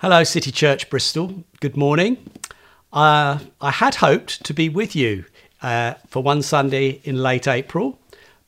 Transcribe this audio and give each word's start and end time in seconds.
Hello, 0.00 0.24
City 0.24 0.50
Church 0.50 0.88
Bristol. 0.88 1.44
Good 1.60 1.76
morning. 1.76 2.16
Uh, 2.90 3.38
I 3.60 3.70
had 3.70 3.96
hoped 3.96 4.42
to 4.46 4.54
be 4.54 4.70
with 4.70 4.96
you 4.96 5.26
uh, 5.60 5.92
for 6.08 6.22
one 6.22 6.40
Sunday 6.40 7.02
in 7.04 7.22
late 7.22 7.46
April, 7.46 7.98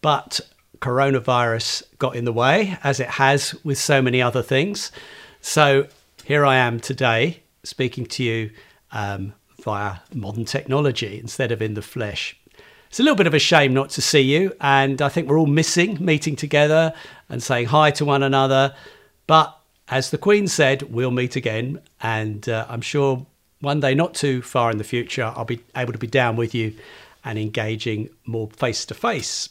but 0.00 0.40
coronavirus 0.78 1.82
got 1.98 2.16
in 2.16 2.24
the 2.24 2.32
way, 2.32 2.78
as 2.82 3.00
it 3.00 3.08
has 3.10 3.54
with 3.64 3.76
so 3.76 4.00
many 4.00 4.22
other 4.22 4.42
things. 4.42 4.92
So 5.42 5.88
here 6.24 6.46
I 6.46 6.56
am 6.56 6.80
today 6.80 7.42
speaking 7.64 8.06
to 8.06 8.24
you 8.24 8.50
um, 8.90 9.34
via 9.62 9.96
modern 10.14 10.46
technology 10.46 11.20
instead 11.20 11.52
of 11.52 11.60
in 11.60 11.74
the 11.74 11.82
flesh. 11.82 12.34
It's 12.88 12.98
a 12.98 13.02
little 13.02 13.14
bit 13.14 13.26
of 13.26 13.34
a 13.34 13.38
shame 13.38 13.74
not 13.74 13.90
to 13.90 14.00
see 14.00 14.22
you, 14.22 14.56
and 14.62 15.02
I 15.02 15.10
think 15.10 15.28
we're 15.28 15.38
all 15.38 15.44
missing 15.44 15.98
meeting 16.02 16.34
together 16.34 16.94
and 17.28 17.42
saying 17.42 17.66
hi 17.66 17.90
to 17.90 18.06
one 18.06 18.22
another. 18.22 18.74
But 19.26 19.54
as 19.88 20.10
the 20.10 20.18
Queen 20.18 20.48
said, 20.48 20.82
we'll 20.82 21.10
meet 21.10 21.36
again. 21.36 21.80
And 22.02 22.48
uh, 22.48 22.66
I'm 22.68 22.80
sure 22.80 23.26
one 23.60 23.80
day, 23.80 23.94
not 23.94 24.14
too 24.14 24.42
far 24.42 24.70
in 24.70 24.78
the 24.78 24.84
future, 24.84 25.32
I'll 25.36 25.44
be 25.44 25.60
able 25.76 25.92
to 25.92 25.98
be 25.98 26.06
down 26.06 26.36
with 26.36 26.54
you 26.54 26.74
and 27.24 27.38
engaging 27.38 28.10
more 28.26 28.48
face 28.50 28.84
to 28.86 28.94
face. 28.94 29.48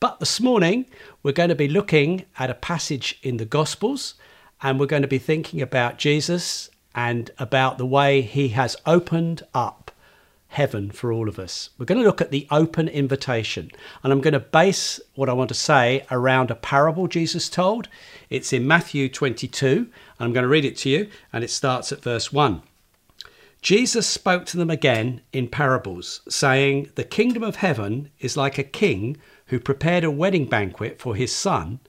But 0.00 0.18
this 0.18 0.40
morning, 0.40 0.86
we're 1.22 1.32
going 1.32 1.50
to 1.50 1.54
be 1.54 1.68
looking 1.68 2.24
at 2.38 2.50
a 2.50 2.54
passage 2.54 3.18
in 3.22 3.36
the 3.36 3.44
Gospels 3.44 4.14
and 4.62 4.80
we're 4.80 4.86
going 4.86 5.02
to 5.02 5.08
be 5.08 5.18
thinking 5.18 5.62
about 5.62 5.98
Jesus 5.98 6.70
and 6.94 7.30
about 7.38 7.78
the 7.78 7.86
way 7.86 8.20
he 8.20 8.48
has 8.48 8.76
opened 8.86 9.42
up 9.54 9.91
heaven 10.52 10.90
for 10.90 11.10
all 11.10 11.30
of 11.30 11.38
us. 11.38 11.70
We're 11.78 11.86
going 11.86 12.00
to 12.00 12.06
look 12.06 12.20
at 12.20 12.30
the 12.30 12.46
open 12.50 12.86
invitation, 12.86 13.70
and 14.02 14.12
I'm 14.12 14.20
going 14.20 14.34
to 14.34 14.40
base 14.40 15.00
what 15.14 15.30
I 15.30 15.32
want 15.32 15.48
to 15.48 15.54
say 15.54 16.04
around 16.10 16.50
a 16.50 16.54
parable 16.54 17.08
Jesus 17.08 17.48
told. 17.48 17.88
It's 18.28 18.52
in 18.52 18.66
Matthew 18.66 19.08
22, 19.08 19.66
and 19.66 19.88
I'm 20.18 20.34
going 20.34 20.42
to 20.42 20.48
read 20.48 20.66
it 20.66 20.76
to 20.78 20.90
you, 20.90 21.08
and 21.32 21.42
it 21.42 21.48
starts 21.48 21.90
at 21.90 22.02
verse 22.02 22.32
1. 22.32 22.62
Jesus 23.62 24.06
spoke 24.06 24.44
to 24.46 24.58
them 24.58 24.68
again 24.68 25.22
in 25.32 25.48
parables, 25.48 26.20
saying, 26.28 26.90
The 26.96 27.04
kingdom 27.04 27.42
of 27.42 27.56
heaven 27.56 28.10
is 28.20 28.36
like 28.36 28.58
a 28.58 28.62
king 28.62 29.16
who 29.46 29.58
prepared 29.58 30.04
a 30.04 30.10
wedding 30.10 30.44
banquet 30.44 31.00
for 31.00 31.16
his 31.16 31.32
son. 31.32 31.80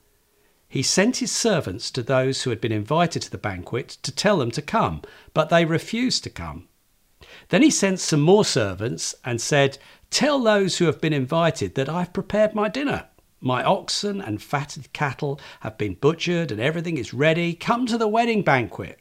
He 0.70 0.84
sent 0.84 1.18
his 1.18 1.32
servants 1.32 1.92
to 1.92 2.02
those 2.02 2.44
who 2.44 2.50
had 2.50 2.62
been 2.62 2.72
invited 2.72 3.24
to 3.24 3.32
the 3.32 3.38
banquet 3.38 3.90
to 4.04 4.12
tell 4.12 4.38
them 4.38 4.52
to 4.52 4.62
come, 4.62 5.02
but 5.34 5.50
they 5.50 5.66
refused 5.66 6.24
to 6.24 6.30
come. 6.30 6.70
Then 7.50 7.62
he 7.62 7.70
sent 7.70 8.00
some 8.00 8.22
more 8.22 8.46
servants 8.46 9.16
and 9.24 9.42
said, 9.42 9.78
Tell 10.10 10.40
those 10.42 10.78
who 10.78 10.86
have 10.86 11.02
been 11.02 11.14
invited 11.14 11.76
that 11.76 11.90
I've 11.90 12.14
prepared 12.14 12.54
my 12.54 12.70
dinner. 12.70 13.06
My 13.42 13.64
oxen 13.64 14.22
and 14.22 14.42
fatted 14.42 14.94
cattle 14.94 15.40
have 15.62 15.78
been 15.78 15.96
butchered 15.96 16.52
and 16.52 16.62
everything 16.62 16.98
is 16.98 17.14
ready. 17.14 17.54
Come 17.54 17.86
to 17.88 17.98
the 17.98 18.08
wedding 18.08 18.42
banquet. 18.42 19.00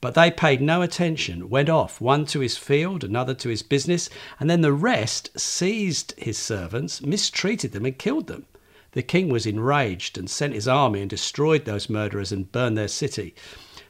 But 0.00 0.14
they 0.14 0.30
paid 0.30 0.60
no 0.60 0.82
attention, 0.82 1.48
went 1.48 1.68
off, 1.68 2.00
one 2.00 2.26
to 2.26 2.40
his 2.40 2.56
field, 2.56 3.04
another 3.04 3.32
to 3.34 3.48
his 3.48 3.62
business, 3.62 4.10
and 4.40 4.50
then 4.50 4.60
the 4.60 4.72
rest 4.72 5.30
seized 5.38 6.14
his 6.18 6.36
servants, 6.36 7.00
mistreated 7.00 7.72
them, 7.72 7.86
and 7.86 7.96
killed 7.98 8.26
them. 8.26 8.46
The 8.92 9.02
king 9.02 9.28
was 9.28 9.46
enraged 9.46 10.18
and 10.18 10.28
sent 10.28 10.54
his 10.54 10.68
army 10.68 11.00
and 11.00 11.10
destroyed 11.10 11.64
those 11.64 11.88
murderers 11.88 12.32
and 12.32 12.50
burned 12.50 12.76
their 12.76 12.88
city. 12.88 13.34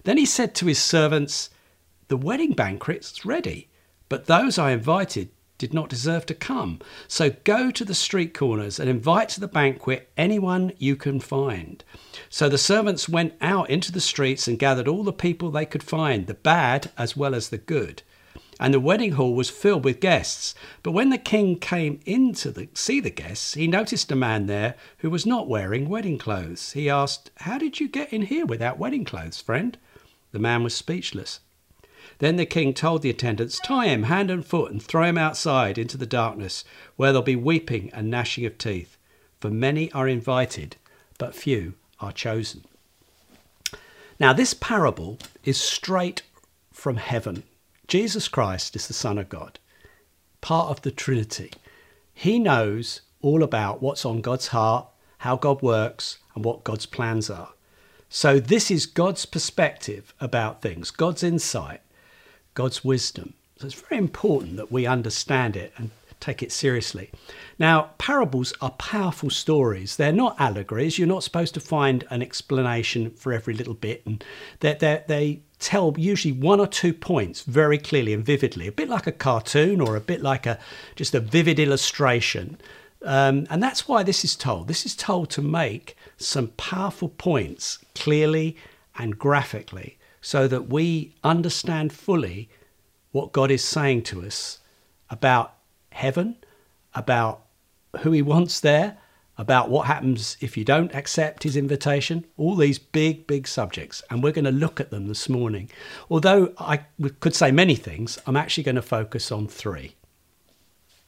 Then 0.04 0.18
he 0.18 0.26
said 0.26 0.54
to 0.56 0.66
his 0.66 0.80
servants, 0.80 1.50
the 2.08 2.16
wedding 2.16 2.52
banquet's 2.52 3.24
ready, 3.24 3.68
but 4.08 4.26
those 4.26 4.58
I 4.58 4.72
invited 4.72 5.30
did 5.56 5.72
not 5.72 5.88
deserve 5.88 6.26
to 6.26 6.34
come. 6.34 6.80
So 7.08 7.30
go 7.44 7.70
to 7.70 7.84
the 7.84 7.94
street 7.94 8.34
corners 8.34 8.80
and 8.80 8.90
invite 8.90 9.28
to 9.30 9.40
the 9.40 9.48
banquet 9.48 10.10
anyone 10.16 10.72
you 10.78 10.96
can 10.96 11.20
find. 11.20 11.82
So 12.28 12.48
the 12.48 12.58
servants 12.58 13.08
went 13.08 13.34
out 13.40 13.70
into 13.70 13.92
the 13.92 14.00
streets 14.00 14.48
and 14.48 14.58
gathered 14.58 14.88
all 14.88 15.04
the 15.04 15.12
people 15.12 15.50
they 15.50 15.64
could 15.64 15.82
find, 15.82 16.26
the 16.26 16.34
bad 16.34 16.90
as 16.98 17.16
well 17.16 17.34
as 17.34 17.48
the 17.48 17.58
good. 17.58 18.02
And 18.60 18.72
the 18.72 18.80
wedding 18.80 19.12
hall 19.12 19.34
was 19.34 19.50
filled 19.50 19.84
with 19.84 20.00
guests. 20.00 20.54
But 20.82 20.92
when 20.92 21.10
the 21.10 21.18
king 21.18 21.58
came 21.58 22.00
in 22.04 22.34
to 22.34 22.50
the, 22.50 22.68
see 22.74 23.00
the 23.00 23.10
guests, 23.10 23.54
he 23.54 23.66
noticed 23.66 24.12
a 24.12 24.16
man 24.16 24.46
there 24.46 24.74
who 24.98 25.10
was 25.10 25.26
not 25.26 25.48
wearing 25.48 25.88
wedding 25.88 26.18
clothes. 26.18 26.72
He 26.72 26.88
asked, 26.88 27.30
How 27.38 27.58
did 27.58 27.80
you 27.80 27.88
get 27.88 28.12
in 28.12 28.22
here 28.22 28.46
without 28.46 28.78
wedding 28.78 29.04
clothes, 29.04 29.40
friend? 29.40 29.76
The 30.32 30.38
man 30.38 30.62
was 30.62 30.74
speechless. 30.74 31.40
Then 32.18 32.36
the 32.36 32.46
king 32.46 32.74
told 32.74 33.02
the 33.02 33.10
attendants, 33.10 33.58
Tie 33.64 33.88
him 33.88 34.04
hand 34.04 34.30
and 34.30 34.44
foot 34.44 34.70
and 34.70 34.82
throw 34.82 35.04
him 35.04 35.18
outside 35.18 35.78
into 35.78 35.96
the 35.96 36.06
darkness, 36.06 36.64
where 36.96 37.12
there'll 37.12 37.22
be 37.22 37.36
weeping 37.36 37.90
and 37.92 38.10
gnashing 38.10 38.46
of 38.46 38.58
teeth. 38.58 38.96
For 39.40 39.50
many 39.50 39.90
are 39.92 40.08
invited, 40.08 40.76
but 41.18 41.34
few 41.34 41.74
are 42.00 42.12
chosen. 42.12 42.64
Now, 44.20 44.32
this 44.32 44.54
parable 44.54 45.18
is 45.44 45.60
straight 45.60 46.22
from 46.72 46.96
heaven. 46.96 47.42
Jesus 47.88 48.28
Christ 48.28 48.76
is 48.76 48.86
the 48.86 48.94
Son 48.94 49.18
of 49.18 49.28
God, 49.28 49.58
part 50.40 50.70
of 50.70 50.82
the 50.82 50.90
Trinity. 50.90 51.50
He 52.14 52.38
knows 52.38 53.00
all 53.20 53.42
about 53.42 53.82
what's 53.82 54.04
on 54.04 54.20
God's 54.20 54.48
heart, 54.48 54.86
how 55.18 55.36
God 55.36 55.62
works, 55.62 56.18
and 56.34 56.44
what 56.44 56.64
God's 56.64 56.86
plans 56.86 57.28
are. 57.28 57.52
So, 58.08 58.38
this 58.38 58.70
is 58.70 58.86
God's 58.86 59.26
perspective 59.26 60.14
about 60.20 60.62
things, 60.62 60.90
God's 60.90 61.22
insight. 61.22 61.80
God's 62.54 62.84
wisdom. 62.84 63.34
So 63.58 63.66
it's 63.66 63.80
very 63.80 63.98
important 63.98 64.56
that 64.56 64.72
we 64.72 64.86
understand 64.86 65.56
it 65.56 65.72
and 65.76 65.90
take 66.24 66.42
it 66.42 66.50
seriously. 66.50 67.10
Now, 67.58 67.90
parables 67.98 68.54
are 68.60 68.70
powerful 68.70 69.30
stories. 69.30 69.96
They're 69.96 70.12
not 70.12 70.40
allegories. 70.40 70.98
You're 70.98 71.06
not 71.06 71.22
supposed 71.22 71.54
to 71.54 71.60
find 71.60 72.04
an 72.10 72.22
explanation 72.22 73.10
for 73.10 73.32
every 73.32 73.54
little 73.54 73.74
bit. 73.74 74.02
And 74.06 74.24
they 74.60 74.74
they 75.06 75.40
tell 75.58 75.94
usually 75.96 76.32
one 76.32 76.60
or 76.60 76.66
two 76.66 76.92
points 76.92 77.42
very 77.42 77.78
clearly 77.78 78.12
and 78.12 78.24
vividly, 78.24 78.66
a 78.66 78.72
bit 78.72 78.88
like 78.88 79.06
a 79.06 79.12
cartoon 79.12 79.80
or 79.80 79.96
a 79.96 80.00
bit 80.00 80.22
like 80.22 80.46
a 80.46 80.58
just 80.96 81.14
a 81.14 81.20
vivid 81.20 81.58
illustration. 81.58 82.58
Um, 83.02 83.46
and 83.50 83.62
that's 83.62 83.86
why 83.86 84.02
this 84.02 84.24
is 84.24 84.34
told. 84.34 84.66
This 84.66 84.86
is 84.86 84.96
told 84.96 85.28
to 85.30 85.42
make 85.42 85.96
some 86.16 86.48
powerful 86.56 87.10
points 87.10 87.78
clearly 87.94 88.56
and 88.98 89.18
graphically 89.18 89.98
so 90.24 90.48
that 90.48 90.70
we 90.70 91.14
understand 91.22 91.92
fully 91.92 92.48
what 93.12 93.30
God 93.30 93.50
is 93.50 93.62
saying 93.62 94.04
to 94.04 94.24
us 94.24 94.58
about 95.10 95.52
heaven, 95.92 96.36
about 96.94 97.44
who 98.00 98.10
He 98.10 98.22
wants 98.22 98.58
there, 98.58 98.96
about 99.36 99.68
what 99.68 99.86
happens 99.86 100.38
if 100.40 100.56
you 100.56 100.64
don't 100.64 100.94
accept 100.94 101.42
His 101.42 101.58
invitation, 101.58 102.24
all 102.38 102.56
these 102.56 102.78
big, 102.78 103.26
big 103.26 103.46
subjects. 103.46 104.02
And 104.08 104.22
we're 104.22 104.32
going 104.32 104.46
to 104.46 104.50
look 104.50 104.80
at 104.80 104.90
them 104.90 105.08
this 105.08 105.28
morning. 105.28 105.68
Although 106.08 106.54
I 106.56 106.86
could 107.20 107.34
say 107.34 107.50
many 107.50 107.76
things, 107.76 108.18
I'm 108.26 108.36
actually 108.36 108.64
going 108.64 108.76
to 108.76 108.82
focus 108.82 109.30
on 109.30 109.46
three. 109.46 109.94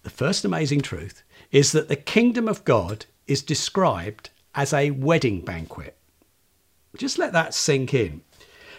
The 0.03 0.11
first 0.11 0.45
amazing 0.45 0.83
truth 0.83 1.23
is 1.51 1.73
that 1.73 1.89
the 1.89 1.97
kingdom 1.97 2.49
of 2.49 2.67
God 2.67 3.07
is 3.27 3.41
described 3.43 4.29
as 4.55 4.75
a 4.75 4.91
wedding 4.91 5.41
banquet. 5.41 5.97
Just 6.99 7.17
let 7.17 7.33
that 7.33 7.55
sink 7.55 7.95
in. 7.95 8.21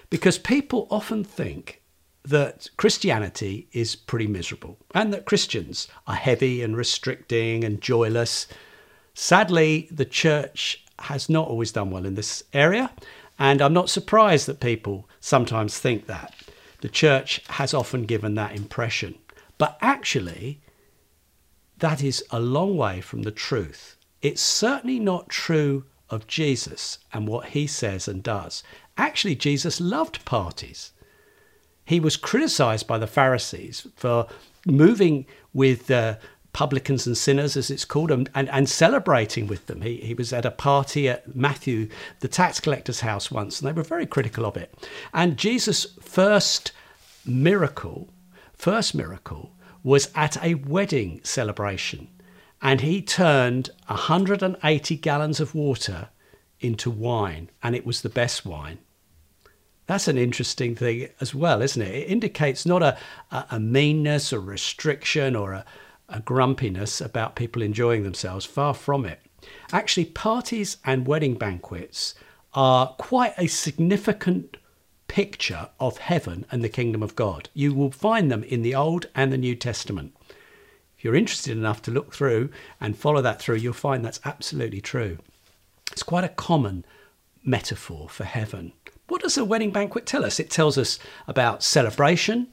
Because 0.09 0.37
people 0.37 0.87
often 0.89 1.23
think 1.23 1.81
that 2.23 2.67
Christianity 2.77 3.67
is 3.71 3.95
pretty 3.95 4.27
miserable 4.27 4.77
and 4.93 5.13
that 5.13 5.25
Christians 5.25 5.87
are 6.05 6.15
heavy 6.15 6.61
and 6.61 6.75
restricting 6.75 7.63
and 7.63 7.81
joyless. 7.81 8.47
Sadly, 9.13 9.87
the 9.91 10.05
church 10.05 10.83
has 10.99 11.29
not 11.29 11.47
always 11.47 11.71
done 11.71 11.91
well 11.91 12.05
in 12.05 12.15
this 12.15 12.43
area, 12.53 12.91
and 13.39 13.61
I'm 13.61 13.73
not 13.73 13.89
surprised 13.89 14.45
that 14.47 14.59
people 14.59 15.07
sometimes 15.19 15.77
think 15.77 16.07
that. 16.07 16.33
The 16.81 16.89
church 16.89 17.41
has 17.49 17.73
often 17.73 18.03
given 18.03 18.35
that 18.35 18.55
impression. 18.55 19.15
But 19.57 19.77
actually, 19.81 20.61
that 21.77 22.03
is 22.03 22.23
a 22.29 22.39
long 22.39 22.77
way 22.77 23.01
from 23.01 23.23
the 23.23 23.31
truth. 23.31 23.95
It's 24.21 24.41
certainly 24.41 24.99
not 24.99 25.29
true 25.29 25.85
of 26.09 26.27
Jesus 26.27 26.99
and 27.13 27.27
what 27.27 27.49
he 27.49 27.67
says 27.67 28.07
and 28.07 28.21
does. 28.21 28.63
Actually, 28.97 29.35
Jesus 29.35 29.79
loved 29.79 30.25
parties. 30.25 30.91
He 31.85 31.99
was 31.99 32.17
criticized 32.17 32.87
by 32.87 32.97
the 32.97 33.07
Pharisees 33.07 33.87
for 33.95 34.27
moving 34.65 35.25
with 35.53 35.89
uh, 35.89 36.17
publicans 36.51 37.05
and 37.05 37.17
sinners, 37.17 37.55
as 37.55 37.69
it's 37.69 37.85
called, 37.85 38.11
and, 38.11 38.29
and, 38.33 38.49
and, 38.49 38.67
celebrating 38.67 39.47
with 39.47 39.67
them. 39.67 39.81
He, 39.81 39.97
he 39.97 40.13
was 40.13 40.33
at 40.33 40.45
a 40.45 40.51
party 40.51 41.07
at 41.07 41.35
Matthew, 41.35 41.87
the 42.19 42.27
tax 42.27 42.59
collector's 42.59 43.01
house 43.01 43.29
once, 43.29 43.61
and 43.61 43.69
they 43.69 43.73
were 43.73 43.83
very 43.83 44.07
critical 44.07 44.45
of 44.45 44.57
it. 44.57 44.73
And 45.13 45.37
Jesus' 45.37 45.85
first 46.01 46.71
miracle, 47.25 48.09
first 48.53 48.95
miracle, 48.95 49.53
was 49.83 50.09
at 50.15 50.43
a 50.43 50.55
wedding 50.55 51.21
celebration. 51.23 52.07
And 52.61 52.81
he 52.81 53.03
turned 53.03 53.69
180 53.85 54.95
gallons 54.97 55.39
of 55.39 55.53
water 55.53 56.09
into 56.59 56.89
wine, 56.89 57.51
and 57.61 57.75
it 57.75 57.85
was 57.85 58.01
the 58.01 58.09
best 58.09 58.45
wine. 58.45 58.79
That's 59.87 60.07
an 60.09 60.17
interesting 60.17 60.75
thing 60.75 61.09
as 61.21 61.33
well, 61.33 61.61
isn't 61.61 61.81
it? 61.81 61.95
It 61.95 62.09
indicates 62.09 62.65
not 62.65 62.83
a, 62.83 62.97
a, 63.31 63.59
meanness 63.59 64.33
or 64.33 64.41
restriction 64.41 65.35
or 65.35 65.53
a, 65.53 65.65
a 66.09 66.19
grumpiness 66.19 66.99
about 66.99 67.37
people 67.37 67.61
enjoying 67.61 68.03
themselves, 68.03 68.45
far 68.45 68.73
from 68.73 69.05
it. 69.05 69.21
Actually, 69.71 70.05
parties 70.05 70.77
and 70.83 71.07
wedding 71.07 71.35
banquets 71.35 72.15
are 72.53 72.95
quite 72.97 73.33
a 73.37 73.47
significant 73.47 74.57
picture 75.07 75.69
of 75.79 75.99
heaven 75.99 76.45
and 76.51 76.63
the 76.63 76.69
kingdom 76.69 77.01
of 77.01 77.15
God. 77.15 77.49
You 77.53 77.73
will 77.73 77.91
find 77.91 78.29
them 78.29 78.43
in 78.43 78.63
the 78.63 78.75
Old 78.75 79.07
and 79.15 79.31
the 79.31 79.37
New 79.37 79.55
Testament. 79.55 80.13
If 80.97 81.05
you're 81.05 81.15
interested 81.15 81.55
enough 81.55 81.81
to 81.83 81.91
look 81.91 82.13
through 82.13 82.49
and 82.81 82.97
follow 82.97 83.21
that 83.21 83.41
through, 83.41 83.57
you'll 83.57 83.73
find 83.73 84.03
that's 84.03 84.19
absolutely 84.25 84.81
true. 84.81 85.19
It's 85.91 86.03
quite 86.03 86.25
a 86.25 86.29
common 86.29 86.83
metaphor 87.43 88.09
for 88.09 88.25
heaven. 88.25 88.73
What 89.07 89.21
does 89.21 89.37
a 89.37 89.45
wedding 89.45 89.71
banquet 89.71 90.05
tell 90.05 90.25
us? 90.25 90.37
It 90.37 90.49
tells 90.49 90.77
us 90.77 90.99
about 91.27 91.63
celebration, 91.63 92.47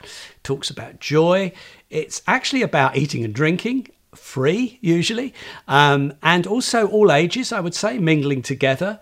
talks 0.45 0.71
about 0.71 1.01
joy. 1.01 1.53
It's 1.91 2.23
actually 2.29 2.62
about 2.62 2.97
eating 2.97 3.25
and 3.25 3.35
drinking, 3.35 3.89
free 4.15 4.79
usually, 4.81 5.35
um, 5.67 6.15
and 6.23 6.47
also 6.47 6.87
all 6.87 7.11
ages, 7.11 7.53
I 7.53 7.59
would 7.59 7.75
say, 7.75 7.99
mingling 7.99 8.43
together. 8.43 9.01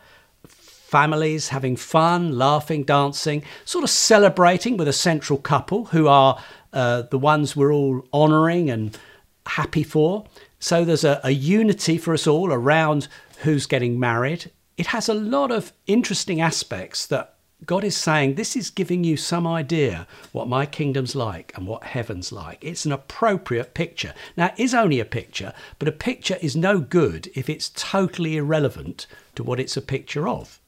Families 0.48 1.48
having 1.48 1.76
fun, 1.76 2.38
laughing, 2.38 2.84
dancing, 2.84 3.42
sort 3.66 3.84
of 3.84 3.90
celebrating 3.90 4.78
with 4.78 4.88
a 4.88 4.92
central 4.92 5.38
couple 5.38 5.86
who 5.86 6.08
are 6.08 6.38
uh, 6.72 7.02
the 7.02 7.18
ones 7.18 7.54
we're 7.54 7.72
all 7.72 8.06
honouring 8.14 8.70
and 8.70 8.98
happy 9.44 9.82
for. 9.82 10.24
So 10.58 10.84
there's 10.84 11.04
a, 11.04 11.20
a 11.22 11.30
unity 11.30 11.98
for 11.98 12.14
us 12.14 12.26
all 12.26 12.50
around 12.52 13.08
who's 13.38 13.66
getting 13.66 14.00
married. 14.00 14.50
It 14.78 14.86
has 14.88 15.08
a 15.08 15.14
lot 15.14 15.50
of 15.50 15.72
interesting 15.86 16.40
aspects 16.40 17.06
that 17.06 17.36
God 17.64 17.84
is 17.84 17.96
saying, 17.96 18.34
This 18.34 18.56
is 18.56 18.70
giving 18.70 19.04
you 19.04 19.16
some 19.16 19.46
idea 19.46 20.06
what 20.32 20.48
my 20.48 20.66
kingdom's 20.66 21.14
like 21.14 21.52
and 21.56 21.66
what 21.66 21.84
heaven's 21.84 22.32
like. 22.32 22.58
It's 22.62 22.84
an 22.84 22.92
appropriate 22.92 23.74
picture. 23.74 24.14
Now, 24.36 24.46
it 24.46 24.54
is 24.58 24.74
only 24.74 25.00
a 25.00 25.04
picture, 25.04 25.52
but 25.78 25.88
a 25.88 25.92
picture 25.92 26.38
is 26.40 26.56
no 26.56 26.80
good 26.80 27.30
if 27.34 27.48
it's 27.48 27.70
totally 27.74 28.36
irrelevant 28.36 29.06
to 29.36 29.42
what 29.42 29.60
it's 29.60 29.76
a 29.76 29.82
picture 29.82 30.26
of. 30.26 30.60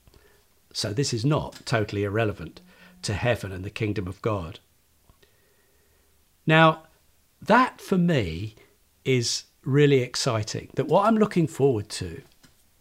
So, 0.73 0.93
this 0.93 1.13
is 1.13 1.25
not 1.25 1.61
totally 1.65 2.05
irrelevant 2.05 2.61
to 3.03 3.15
heaven 3.15 3.53
and 3.53 3.65
the 3.65 3.71
kingdom 3.71 4.07
of 4.07 4.23
God. 4.23 4.61
Now, 6.47 6.85
that 7.41 7.81
for 7.81 7.99
me 7.99 8.55
is 9.05 9.45
really 9.65 10.01
exciting. 10.01 10.71
That 10.75 10.89
what 10.89 11.07
I'm 11.07 11.17
looking 11.17 11.47
forward 11.47 11.89
to 11.91 12.23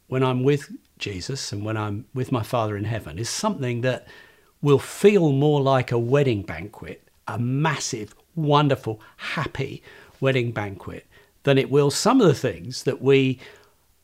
when 0.07 0.23
I'm 0.23 0.43
with 0.43 0.71
Jesus 1.03 1.51
and 1.51 1.65
when 1.65 1.75
I'm 1.75 2.05
with 2.13 2.31
my 2.31 2.43
Father 2.43 2.77
in 2.77 2.85
heaven 2.85 3.19
is 3.19 3.29
something 3.29 3.81
that 3.81 4.07
will 4.61 4.79
feel 4.79 5.33
more 5.33 5.61
like 5.61 5.91
a 5.91 5.99
wedding 5.99 6.43
banquet, 6.43 7.05
a 7.27 7.37
massive, 7.37 8.15
wonderful, 8.35 9.01
happy 9.17 9.83
wedding 10.21 10.53
banquet, 10.53 11.05
than 11.43 11.57
it 11.57 11.69
will 11.69 11.91
some 11.91 12.21
of 12.21 12.27
the 12.27 12.33
things 12.33 12.83
that 12.83 13.01
we 13.01 13.37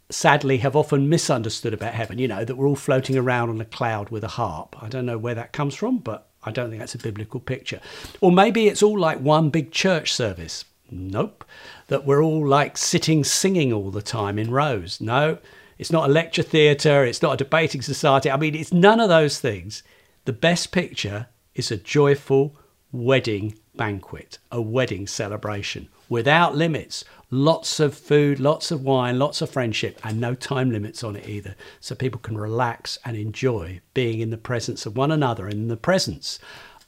sadly 0.10 0.57
have 0.57 0.75
often 0.75 1.07
misunderstood 1.07 1.74
about 1.74 1.94
heaven. 1.94 2.19
You 2.19 2.28
know, 2.28 2.44
that 2.44 2.56
we're 2.56 2.68
all 2.68 2.75
floating 2.75 3.16
around 3.16 3.50
on 3.50 3.62
a 3.62 3.66
cloud 3.66 4.10
with 4.10 4.25
a 4.25 4.36
harp. 4.40 4.75
I 4.84 4.90
don't 4.90 5.06
know 5.06 5.18
where 5.18 5.36
that 5.36 5.54
comes 5.54 5.75
from, 5.75 6.00
but 6.00 6.28
I 6.44 6.52
don't 6.52 6.69
think 6.69 6.81
that's 6.81 6.95
a 6.95 7.00
biblical 7.00 7.40
picture. 7.40 7.80
Or 8.19 8.30
maybe 8.31 8.68
it's 8.68 8.84
all 8.84 9.00
like 9.00 9.19
one 9.19 9.50
big 9.50 9.72
church 9.72 10.12
service. 10.12 10.66
Nope. 10.92 11.45
That 11.88 12.06
we're 12.06 12.22
all 12.22 12.45
like 12.45 12.78
sitting 12.78 13.24
singing 13.24 13.72
all 13.72 13.90
the 13.90 14.02
time 14.02 14.38
in 14.38 14.52
rows. 14.52 15.00
No. 15.00 15.38
It's 15.80 15.92
not 15.92 16.10
a 16.10 16.14
lecture 16.14 16.44
theatre. 16.44 17.06
It's 17.06 17.22
not 17.22 17.34
a 17.34 17.38
debating 17.38 17.81
society. 17.81 18.30
I 18.30 18.36
mean, 18.38 18.54
it's 18.54 18.74
none 18.74 19.00
of 19.00 19.08
those 19.08 19.40
things. 19.40 19.81
The 20.26 20.34
best 20.34 20.74
picture 20.74 21.28
is 21.56 21.72
a 21.72 21.78
joyful 21.78 22.56
wedding 22.92 23.58
banquet, 23.76 24.40
a 24.52 24.62
wedding 24.62 25.08
celebration 25.08 25.88
without 26.10 26.54
limits. 26.54 27.06
Lots 27.31 27.80
of 27.80 27.96
food, 27.96 28.42
lots 28.42 28.72
of 28.72 28.84
wine, 28.84 29.18
lots 29.18 29.42
of 29.42 29.50
friendship, 29.52 30.02
and 30.04 30.20
no 30.20 30.36
time 30.36 30.70
limits 30.70 31.02
on 31.02 31.16
it 31.16 31.30
either. 31.30 31.56
So 31.80 31.96
people 31.96 32.20
can 32.20 32.38
relax 32.38 32.98
and 33.06 33.16
enjoy 33.16 33.80
being 33.94 34.20
in 34.20 34.31
the 34.31 34.38
presence 34.38 34.86
of 34.86 34.98
one 34.98 35.12
another 35.12 35.46
and 35.46 35.54
in 35.54 35.68
the 35.70 35.78
presence 35.78 36.40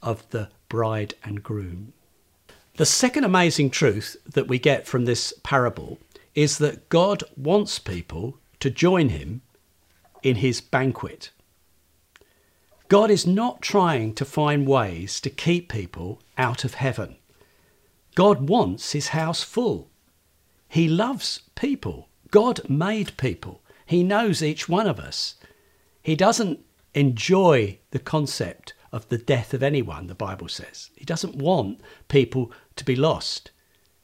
of 0.02 0.28
the 0.30 0.50
bride 0.68 1.14
and 1.24 1.42
groom. 1.42 1.94
The 2.76 2.86
second 2.86 3.24
amazing 3.24 3.70
truth 3.70 4.16
that 4.26 4.48
we 4.48 4.58
get 4.58 4.86
from 4.86 5.06
this 5.06 5.32
parable 5.42 5.98
is 6.34 6.58
that 6.58 6.88
God 6.88 7.22
wants 7.36 7.78
people 7.78 8.38
to 8.62 8.70
join 8.70 9.08
him 9.08 9.42
in 10.22 10.36
his 10.36 10.60
banquet. 10.60 11.30
God 12.86 13.10
is 13.10 13.26
not 13.26 13.60
trying 13.60 14.14
to 14.14 14.24
find 14.24 14.68
ways 14.68 15.20
to 15.22 15.30
keep 15.30 15.68
people 15.68 16.22
out 16.38 16.64
of 16.64 16.74
heaven. 16.74 17.16
God 18.14 18.48
wants 18.48 18.92
his 18.92 19.08
house 19.08 19.42
full. 19.42 19.90
He 20.68 20.86
loves 20.86 21.40
people. 21.56 22.08
God 22.30 22.60
made 22.70 23.16
people. 23.16 23.62
He 23.84 24.04
knows 24.04 24.44
each 24.44 24.68
one 24.68 24.86
of 24.86 25.00
us. 25.00 25.34
He 26.00 26.14
doesn't 26.14 26.60
enjoy 26.94 27.80
the 27.90 27.98
concept 27.98 28.74
of 28.92 29.08
the 29.08 29.18
death 29.18 29.52
of 29.54 29.64
anyone, 29.64 30.06
the 30.06 30.14
Bible 30.14 30.48
says. 30.48 30.90
He 30.94 31.04
doesn't 31.04 31.34
want 31.34 31.80
people 32.06 32.52
to 32.76 32.84
be 32.84 32.94
lost. 32.94 33.50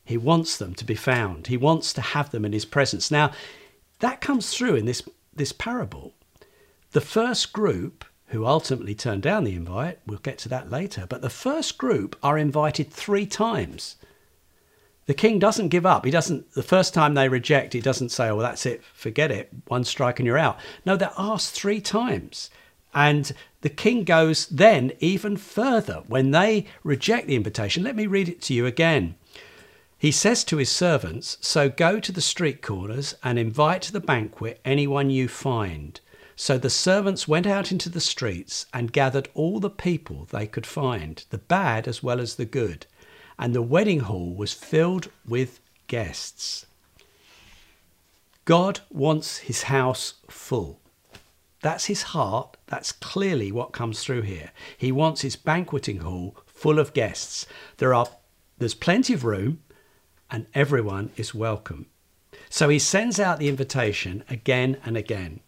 He 0.05 0.17
wants 0.17 0.57
them 0.57 0.75
to 0.75 0.85
be 0.85 0.97
found. 0.97 1.47
He 1.47 1.57
wants 1.57 1.93
to 1.93 2.01
have 2.01 2.31
them 2.31 2.45
in 2.45 2.53
his 2.53 2.65
presence. 2.65 3.09
Now, 3.11 3.31
that 4.01 4.21
comes 4.21 4.51
through 4.51 4.77
in 4.77 4.87
this, 4.87 5.03
this 5.35 5.53
parable. 5.53 6.15
The 6.93 7.01
first 7.01 7.53
group, 7.53 8.05
who 8.29 8.47
ultimately 8.47 8.95
turned 8.95 9.23
down 9.23 9.45
the 9.45 9.55
invite, 9.55 9.99
we'll 10.07 10.19
get 10.19 10.39
to 10.39 10.49
that 10.51 10.71
later, 10.71 11.07
but 11.09 11.23
the 11.23 11.31
first 11.31 11.79
group 11.79 12.17
are 12.23 12.39
invited 12.39 12.91
three 12.91 13.27
times. 13.27 13.97
The 15.07 15.15
king 15.15 15.39
doesn't 15.39 15.69
give 15.69 15.87
up. 15.87 16.05
He 16.05 16.11
doesn't, 16.11 16.53
the 16.53 16.63
first 16.63 16.93
time 16.93 17.15
they 17.15 17.31
reject, 17.31 17.73
he 17.73 17.81
doesn't 17.81 18.11
say, 18.11 18.29
oh, 18.29 18.37
well, 18.37 18.47
that's 18.47 18.67
it, 18.67 18.85
forget 18.93 19.31
it, 19.31 19.49
one 19.67 19.85
strike 19.85 20.19
and 20.19 20.27
you're 20.27 20.37
out. 20.39 20.59
No, 20.85 20.97
they're 20.97 21.11
asked 21.17 21.55
three 21.55 21.81
times. 21.81 22.51
And 22.95 23.33
the 23.61 23.69
king 23.69 24.05
goes 24.05 24.47
then 24.47 24.93
even 25.01 25.37
further. 25.37 26.03
When 26.07 26.31
they 26.31 26.67
reject 26.85 27.27
the 27.27 27.37
invitation, 27.37 27.85
let 27.85 27.97
me 27.97 28.07
read 28.07 28.29
it 28.29 28.43
to 28.43 28.55
you 28.55 28.67
again. 28.67 29.15
He 29.99 30.13
says 30.13 30.45
to 30.45 30.59
his 30.59 30.71
servants, 30.71 31.39
So 31.41 31.69
go 31.69 31.99
to 31.99 32.13
the 32.13 32.21
street 32.21 32.63
corners 32.63 33.17
and 33.25 33.37
invite 33.37 33.83
to 33.83 33.93
the 33.93 34.01
banquet 34.01 34.61
anyone 34.65 35.11
you 35.11 35.27
find. 35.27 36.01
So 36.37 36.57
the 36.57 36.71
servants 36.71 37.27
went 37.27 37.49
out 37.49 37.73
into 37.73 37.89
the 37.89 38.01
streets 38.01 38.67
and 38.73 38.93
gathered 38.93 39.29
all 39.35 39.59
the 39.59 39.69
people 39.71 40.29
they 40.31 40.47
could 40.47 40.67
find, 40.67 41.25
the 41.31 41.39
bad 41.39 41.89
as 41.89 42.01
well 42.01 42.21
as 42.21 42.37
the 42.37 42.45
good. 42.45 42.87
And 43.41 43.53
the 43.53 43.63
wedding 43.63 44.01
hall 44.01 44.33
was 44.33 44.53
filled 44.53 45.11
with 45.27 45.59
guests. 45.89 46.65
God 48.45 48.81
wants 48.91 49.39
his 49.39 49.65
house 49.65 50.15
full. 50.31 50.81
That's 51.61 51.87
his 51.87 52.03
heart. 52.03 52.57
That's 52.69 52.93
clearly 52.93 53.51
what 53.51 53.73
comes 53.73 54.05
through 54.05 54.23
here. 54.23 54.53
He 54.77 54.93
wants 54.93 55.23
his 55.23 55.35
banqueting 55.35 55.99
hall 55.99 56.37
full 56.47 56.79
of 56.79 56.95
guests. 56.95 57.47
There 57.79 57.93
are 57.93 58.07
there's 58.59 58.75
plenty 58.75 59.13
of 59.13 59.25
room 59.25 59.61
and 60.31 60.47
everyone 60.55 61.11
is 61.17 61.35
welcome. 61.35 61.87
So 62.51 62.69
he 62.69 62.79
sends 62.79 63.19
out 63.19 63.39
the 63.39 63.49
invitation 63.49 64.25
again 64.29 64.79
and 64.85 64.97
again. 64.97 65.41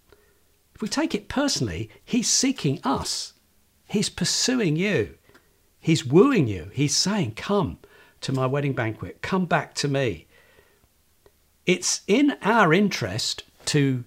If 0.74 0.82
we 0.82 0.88
take 0.88 1.14
it 1.14 1.28
personally, 1.28 1.90
he's 2.04 2.28
seeking 2.28 2.80
us. 2.84 3.34
He's 3.86 4.08
pursuing 4.08 4.76
you. 4.76 5.16
He's 5.78 6.04
wooing 6.04 6.46
you. 6.46 6.70
He's 6.72 6.96
saying, 6.96 7.32
Come 7.32 7.78
to 8.20 8.32
my 8.32 8.46
wedding 8.46 8.72
banquet. 8.72 9.22
Come 9.22 9.46
back 9.46 9.74
to 9.76 9.88
me. 9.88 10.26
It's 11.66 12.02
in 12.06 12.36
our 12.42 12.72
interest 12.72 13.44
to 13.66 14.04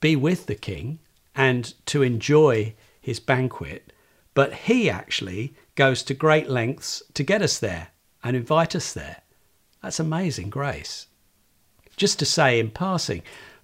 be 0.00 0.16
with 0.16 0.46
the 0.46 0.54
king 0.54 0.98
and 1.34 1.74
to 1.86 2.02
enjoy 2.02 2.74
his 3.00 3.20
banquet, 3.20 3.92
but 4.34 4.52
he 4.52 4.88
actually 4.90 5.54
goes 5.74 6.02
to 6.04 6.14
great 6.14 6.48
lengths 6.48 7.02
to 7.14 7.22
get 7.22 7.42
us 7.42 7.58
there 7.58 7.88
and 8.22 8.36
invite 8.36 8.76
us 8.76 8.92
there. 8.92 9.21
That's 9.82 10.00
amazing 10.00 10.50
grace. 10.50 11.06
Just 11.96 12.18
to 12.20 12.24
say 12.24 12.58
in 12.58 12.70
passing, 12.70 13.22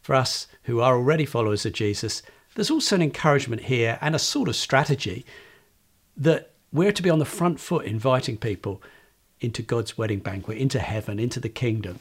for 0.08 0.14
us 0.14 0.46
who 0.62 0.80
are 0.80 0.96
already 0.96 1.26
followers 1.26 1.66
of 1.66 1.74
Jesus, 1.74 2.22
there's 2.54 2.70
also 2.70 2.96
an 2.96 3.02
encouragement 3.02 3.62
here 3.62 3.98
and 4.00 4.16
a 4.16 4.18
sort 4.18 4.48
of 4.48 4.56
strategy 4.56 5.26
that 6.16 6.52
we're 6.72 6.92
to 6.92 7.02
be 7.02 7.10
on 7.10 7.18
the 7.18 7.24
front 7.24 7.60
foot 7.60 7.84
inviting 7.84 8.36
people 8.36 8.82
into 9.40 9.62
God's 9.62 9.98
wedding 9.98 10.18
banquet, 10.20 10.58
into 10.58 10.80
heaven, 10.80 11.18
into 11.18 11.40
the 11.40 11.48
kingdom. 11.48 11.98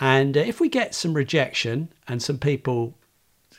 And 0.00 0.36
uh, 0.36 0.40
if 0.40 0.60
we 0.60 0.68
get 0.68 0.94
some 0.94 1.14
rejection 1.14 1.88
and 2.06 2.22
some 2.22 2.38
people 2.38 2.94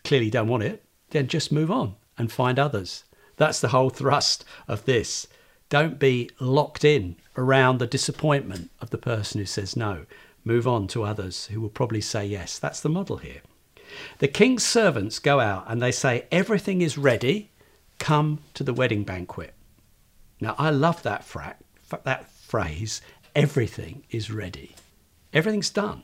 clearly 0.03 0.29
don't 0.29 0.47
want 0.47 0.63
it, 0.63 0.83
then 1.09 1.27
just 1.27 1.51
move 1.51 1.69
on 1.69 1.95
and 2.17 2.31
find 2.31 2.57
others. 2.57 3.03
That's 3.35 3.59
the 3.59 3.67
whole 3.67 3.89
thrust 3.89 4.45
of 4.67 4.85
this. 4.85 5.27
Don't 5.69 5.99
be 5.99 6.29
locked 6.39 6.83
in 6.83 7.15
around 7.37 7.77
the 7.77 7.87
disappointment 7.87 8.71
of 8.81 8.89
the 8.89 8.97
person 8.97 9.39
who 9.39 9.45
says 9.45 9.75
no. 9.75 10.05
Move 10.43 10.67
on 10.67 10.87
to 10.87 11.03
others 11.03 11.45
who 11.47 11.61
will 11.61 11.69
probably 11.69 12.01
say 12.01 12.25
yes. 12.25 12.57
That's 12.57 12.81
the 12.81 12.89
model 12.89 13.17
here. 13.17 13.41
The 14.19 14.27
king's 14.27 14.63
servants 14.65 15.19
go 15.19 15.39
out 15.39 15.65
and 15.67 15.81
they 15.81 15.91
say, 15.91 16.25
Everything 16.31 16.81
is 16.81 16.97
ready. 16.97 17.51
Come 17.99 18.39
to 18.53 18.63
the 18.63 18.73
wedding 18.73 19.03
banquet. 19.03 19.53
Now, 20.41 20.55
I 20.57 20.69
love 20.69 21.03
that, 21.03 21.23
fra- 21.23 21.57
that 22.03 22.31
phrase. 22.31 23.01
Everything 23.35 24.03
is 24.09 24.31
ready. 24.31 24.75
Everything's 25.33 25.69
done. 25.69 26.03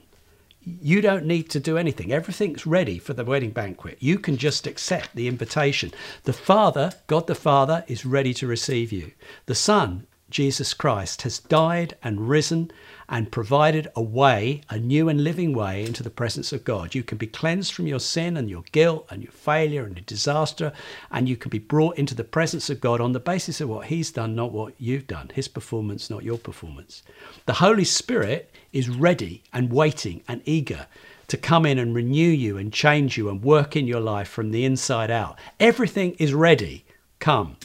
You 0.65 0.99
don't 0.99 1.25
need 1.25 1.51
to 1.51 1.59
do 1.59 1.77
anything. 1.77 2.11
Everything's 2.11 2.65
ready 2.65 2.97
for 2.97 3.13
the 3.13 3.23
wedding 3.23 3.51
banquet. 3.51 3.97
You 3.99 4.17
can 4.17 4.35
just 4.35 4.65
accept 4.65 5.15
the 5.15 5.27
invitation. 5.27 5.91
The 6.23 6.33
Father, 6.33 6.91
God 7.05 7.27
the 7.27 7.35
Father, 7.35 7.85
is 7.87 8.03
ready 8.03 8.33
to 8.33 8.47
receive 8.47 8.91
you. 8.91 9.11
The 9.45 9.53
Son, 9.53 10.07
Jesus 10.31 10.73
Christ, 10.73 11.21
has 11.21 11.37
died 11.37 11.95
and 12.01 12.27
risen 12.27 12.71
and 13.07 13.31
provided 13.31 13.87
a 13.95 14.01
way, 14.01 14.61
a 14.69 14.77
new 14.77 15.09
and 15.09 15.23
living 15.23 15.53
way 15.53 15.85
into 15.85 16.03
the 16.03 16.09
presence 16.09 16.51
of 16.51 16.63
God. 16.63 16.95
You 16.95 17.03
can 17.03 17.17
be 17.17 17.27
cleansed 17.27 17.73
from 17.73 17.87
your 17.87 17.99
sin 17.99 18.37
and 18.37 18.49
your 18.49 18.63
guilt 18.71 19.05
and 19.09 19.23
your 19.23 19.31
failure 19.31 19.83
and 19.83 19.95
your 19.95 20.05
disaster, 20.05 20.73
and 21.11 21.29
you 21.29 21.37
can 21.37 21.49
be 21.49 21.59
brought 21.59 21.97
into 21.97 22.15
the 22.15 22.23
presence 22.23 22.69
of 22.69 22.81
God 22.81 23.01
on 23.01 23.11
the 23.11 23.19
basis 23.19 23.61
of 23.61 23.69
what 23.69 23.87
He's 23.87 24.11
done, 24.11 24.35
not 24.35 24.51
what 24.51 24.73
you've 24.79 25.07
done, 25.07 25.31
His 25.33 25.47
performance, 25.47 26.09
not 26.09 26.23
your 26.23 26.37
performance. 26.37 27.03
The 27.45 27.53
Holy 27.53 27.85
Spirit 27.85 28.51
is 28.73 28.89
ready 28.89 29.43
and 29.53 29.71
waiting 29.71 30.21
and 30.27 30.41
eager 30.45 30.87
to 31.27 31.37
come 31.37 31.65
in 31.65 31.79
and 31.79 31.95
renew 31.95 32.29
you 32.29 32.57
and 32.57 32.71
change 32.71 33.17
you 33.17 33.29
and 33.29 33.43
work 33.43 33.75
in 33.75 33.87
your 33.87 33.99
life 33.99 34.27
from 34.27 34.51
the 34.51 34.65
inside 34.65 35.09
out. 35.09 35.39
Everything 35.59 36.15
is 36.19 36.33
ready. 36.33 36.85
Come. 37.19 37.57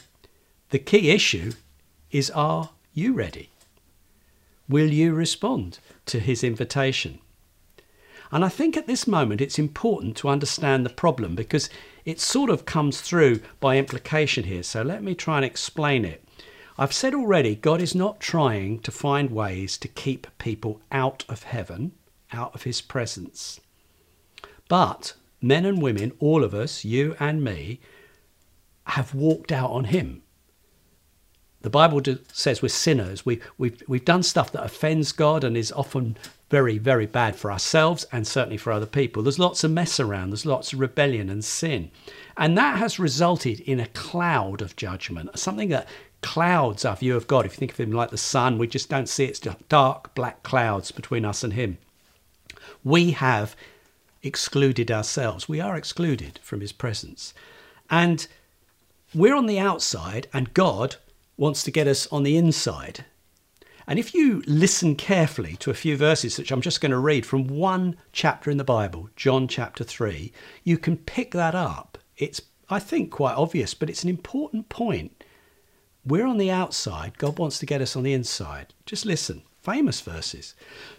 The 0.71 0.79
key 0.79 1.11
issue 1.11 1.53
is 2.11 2.31
are 2.31 2.71
you 2.95 3.13
ready? 3.13 3.51
Will 4.71 4.93
you 4.93 5.15
respond 5.15 5.81
to 6.07 6.21
his 6.21 6.45
invitation? 6.45 7.19
And 8.31 8.45
I 8.45 8.49
think 8.49 8.77
at 8.77 8.87
this 8.87 9.05
moment 9.05 9.41
it's 9.41 9.59
important 9.59 10.17
to 10.19 10.29
understand 10.29 10.87
the 10.87 10.91
problem 10.91 11.35
because 11.35 11.69
it 12.05 12.21
sort 12.21 12.51
of 12.51 12.67
comes 12.67 13.01
through 13.01 13.41
by 13.59 13.77
implication 13.77 14.45
here. 14.45 14.63
So 14.63 14.83
let 14.83 15.03
me 15.03 15.17
try 15.17 15.39
and 15.39 15.45
explain 15.45 16.05
it. 16.05 16.25
I've 16.79 16.93
said 16.93 17.17
already, 17.17 17.57
God 17.57 17.83
is 17.83 17.97
not 17.97 18.21
trying 18.21 18.79
to 18.83 18.93
find 18.93 19.33
ways 19.33 19.77
to 19.79 19.89
keep 19.89 20.29
people 20.39 20.81
out 20.93 21.25
of 21.29 21.43
heaven, 21.43 21.91
out 22.33 22.55
of 22.55 22.63
his 22.63 22.81
presence. 22.81 23.59
But 24.69 25.15
men 25.43 25.67
and 25.67 25.83
women, 25.83 26.13
all 26.21 26.45
of 26.45 26.55
us, 26.55 26.85
you 26.85 27.17
and 27.19 27.43
me, 27.43 27.81
have 28.85 29.17
walked 29.17 29.51
out 29.51 29.73
on 29.73 29.87
him. 29.87 30.23
The 31.63 31.71
Bible 31.71 32.01
says 32.33 32.63
we're 32.63 32.69
sinners. 32.69 33.27
We, 33.27 33.41
we've, 33.59 33.83
we've 33.87 34.05
done 34.05 34.23
stuff 34.23 34.53
that 34.53 34.65
offends 34.65 35.13
God 35.13 35.45
and 35.45 35.57
is 35.57 35.73
often 35.73 36.17
very, 36.49 36.79
very 36.79 37.07
bad 37.07 37.37
for 37.37 37.53
ourselves 37.53 38.07
and 38.11 38.27
certainly 38.27 38.57
for 38.57 38.73
other 38.73 38.87
people. 38.87 39.23
There's 39.23 39.39
lots 39.39 39.63
of 39.63 39.71
mess 39.71 40.01
around, 40.01 40.31
there's 40.31 40.47
lots 40.47 40.73
of 40.73 40.81
rebellion 40.81 41.29
and 41.29 41.45
sin. 41.45 41.91
And 42.37 42.57
that 42.59 42.79
has 42.79 42.99
resulted 42.99 43.61
in 43.61 43.79
a 43.79 43.87
cloud 43.89 44.63
of 44.63 44.75
judgment, 44.75 45.39
something 45.39 45.69
that 45.69 45.89
clouds 46.23 46.85
our 46.85 46.97
view 46.97 47.17
of 47.17 47.27
God. 47.27 47.47
If 47.47 47.53
you 47.53 47.59
think 47.59 47.73
of 47.73 47.81
Him 47.81 47.93
like 47.93 48.11
the 48.11 48.19
sun, 48.19 48.59
we 48.59 48.67
just 48.67 48.89
don't 48.89 49.09
see 49.09 49.25
it. 49.25 49.45
It's 49.45 49.57
dark, 49.69 50.15
black 50.15 50.43
clouds 50.43 50.91
between 50.91 51.25
us 51.25 51.45
and 51.45 51.53
Him. 51.53 51.79
We 52.83 53.13
have 53.13 53.55
excluded 54.23 54.91
ourselves. 54.91 55.49
We 55.49 55.61
are 55.61 55.77
excluded 55.77 56.41
from 56.43 56.61
His 56.61 56.73
presence. 56.73 57.33
And 57.91 58.27
we're 59.15 59.35
on 59.35 59.47
the 59.47 59.59
outside, 59.59 60.29
and 60.33 60.55
God 60.55 60.97
wants 61.41 61.63
to 61.63 61.71
get 61.71 61.89
us 61.89 62.07
on 62.09 62.23
the 62.23 62.37
inside. 62.37 63.07
And 63.87 63.99
if 63.99 64.15
you 64.15 64.43
listen 64.47 64.95
carefully 64.95 65.57
to 65.61 65.71
a 65.71 65.75
few 65.75 65.97
verses, 65.97 66.37
which 66.37 66.53
I'm 66.53 66.61
just 66.61 66.83
going 66.83 66.93
to 66.93 66.99
read 66.99 67.25
from 67.25 67.49
one 67.49 67.97
chapter 68.13 68.51
in 68.51 68.59
the 68.59 68.63
Bible, 68.63 69.09
John 69.17 69.49
chapter 69.49 69.83
3, 69.83 70.31
you 70.65 70.77
can 70.77 70.99
pick 70.99 71.31
that 71.33 71.55
up. 71.55 71.97
It's, 72.19 72.43
I 72.69 72.79
think, 72.79 73.11
quite 73.11 73.37
obvious, 73.37 73.73
but 73.73 73.89
it's 73.89 74.05
an 74.05 74.11
important 74.11 74.69
point. 74.69 75.25
We're 76.05 76.27
on 76.27 76.37
the 76.37 76.51
outside, 76.51 77.17
God 77.17 77.39
wants 77.39 77.59
to 77.61 77.67
get 77.67 77.81
us 77.81 77.97
on 77.97 78.03
the 78.03 78.13
inside. 78.13 78.75
Just 78.85 79.07
listen. 79.07 79.43
Famous 79.63 80.03
verses. 80.03 80.55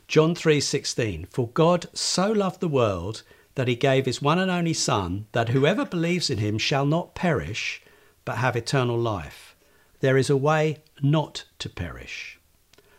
John 0.07 0.33
3:16 0.33 1.27
For 1.29 1.49
God 1.49 1.85
so 1.93 2.31
loved 2.31 2.61
the 2.61 2.67
world 2.67 3.21
that 3.53 3.67
he 3.67 3.75
gave 3.75 4.07
his 4.07 4.23
one 4.23 4.39
and 4.39 4.49
only 4.49 4.73
son 4.73 5.27
that 5.33 5.49
whoever 5.49 5.85
believes 5.85 6.31
in 6.31 6.39
him 6.39 6.57
shall 6.57 6.87
not 6.87 7.13
perish 7.13 7.81
but 8.25 8.37
have 8.37 8.55
eternal 8.55 8.97
life 8.97 9.50
there 10.01 10.17
is 10.17 10.29
a 10.29 10.37
way 10.37 10.77
not 11.01 11.45
to 11.59 11.69
perish. 11.69 12.39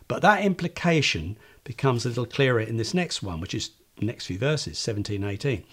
But 0.07 0.21
that 0.23 0.43
implication 0.43 1.37
becomes 1.63 2.05
a 2.05 2.09
little 2.09 2.25
clearer 2.25 2.59
in 2.59 2.77
this 2.77 2.93
next 2.93 3.23
one, 3.23 3.39
which 3.39 3.53
is 3.53 3.71
next 4.01 4.25
few 4.25 4.37
verses, 4.37 4.77
17 4.79 5.23
18 5.23 5.63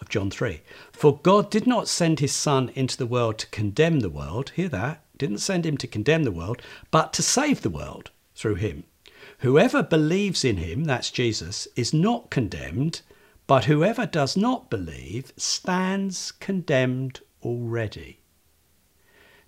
of 0.00 0.08
John 0.08 0.30
3. 0.30 0.60
For 0.92 1.18
God 1.18 1.50
did 1.50 1.66
not 1.66 1.88
send 1.88 2.20
his 2.20 2.32
Son 2.32 2.70
into 2.74 2.96
the 2.96 3.06
world 3.06 3.38
to 3.38 3.46
condemn 3.48 4.00
the 4.00 4.10
world, 4.10 4.50
hear 4.50 4.68
that, 4.68 5.02
didn't 5.16 5.38
send 5.38 5.64
him 5.64 5.76
to 5.78 5.86
condemn 5.86 6.24
the 6.24 6.32
world, 6.32 6.62
but 6.90 7.12
to 7.14 7.22
save 7.22 7.62
the 7.62 7.70
world 7.70 8.10
through 8.34 8.56
him. 8.56 8.84
Whoever 9.38 9.82
believes 9.82 10.44
in 10.44 10.56
him, 10.58 10.84
that's 10.84 11.10
Jesus, 11.10 11.66
is 11.76 11.92
not 11.92 12.30
condemned, 12.30 13.02
but 13.46 13.64
whoever 13.64 14.06
does 14.06 14.36
not 14.36 14.70
believe 14.70 15.32
stands 15.36 16.32
condemned 16.32 17.20
already. 17.42 18.18